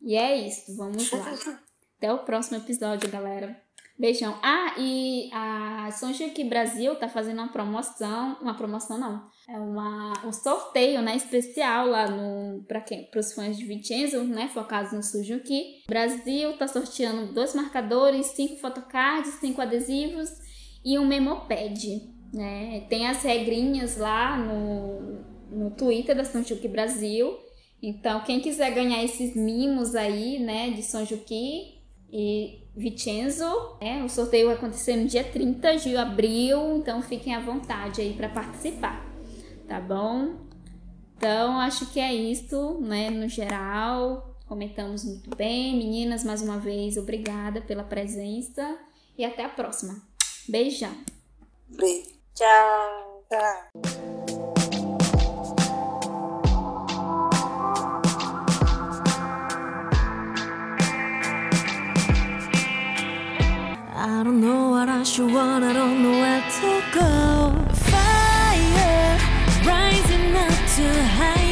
[0.00, 1.34] E é isso, vamos lá.
[1.98, 3.61] Até o próximo episódio, galera.
[4.02, 4.36] Beijão.
[4.42, 10.32] Ah, e a Sonjuki Brasil tá fazendo uma promoção, uma promoção não, é uma, um
[10.32, 15.04] sorteio, né, especial lá no para quem, para os fãs de Vincenzo, né, focados no
[15.04, 15.84] Suzuki.
[15.86, 20.30] Brasil tá sorteando dois marcadores, cinco photocards, cinco adesivos
[20.84, 22.02] e um memopad,
[22.34, 22.84] né?
[22.88, 27.38] Tem as regrinhas lá no, no Twitter da Sonjuki Brasil.
[27.80, 31.80] Então, quem quiser ganhar esses mimos aí, né, de Sonjuki,
[32.12, 33.76] e Vicenzo.
[33.80, 34.02] Né?
[34.04, 38.28] O sorteio vai acontecer no dia 30 de abril, então fiquem à vontade aí para
[38.28, 39.04] participar,
[39.68, 40.36] tá bom?
[41.16, 44.36] Então, acho que é isso, né, no geral.
[44.48, 45.76] Comentamos muito bem.
[45.76, 48.76] Meninas, mais uma vez, obrigada pela presença
[49.16, 50.02] e até a próxima.
[50.48, 50.92] Beijão.
[51.68, 52.10] Beijo.
[52.34, 53.24] Tchau.
[53.28, 54.11] Tchau.
[64.04, 67.54] I don't know what I should want, I don't know where to go.
[67.72, 69.18] Fire
[69.64, 71.51] rising up to high.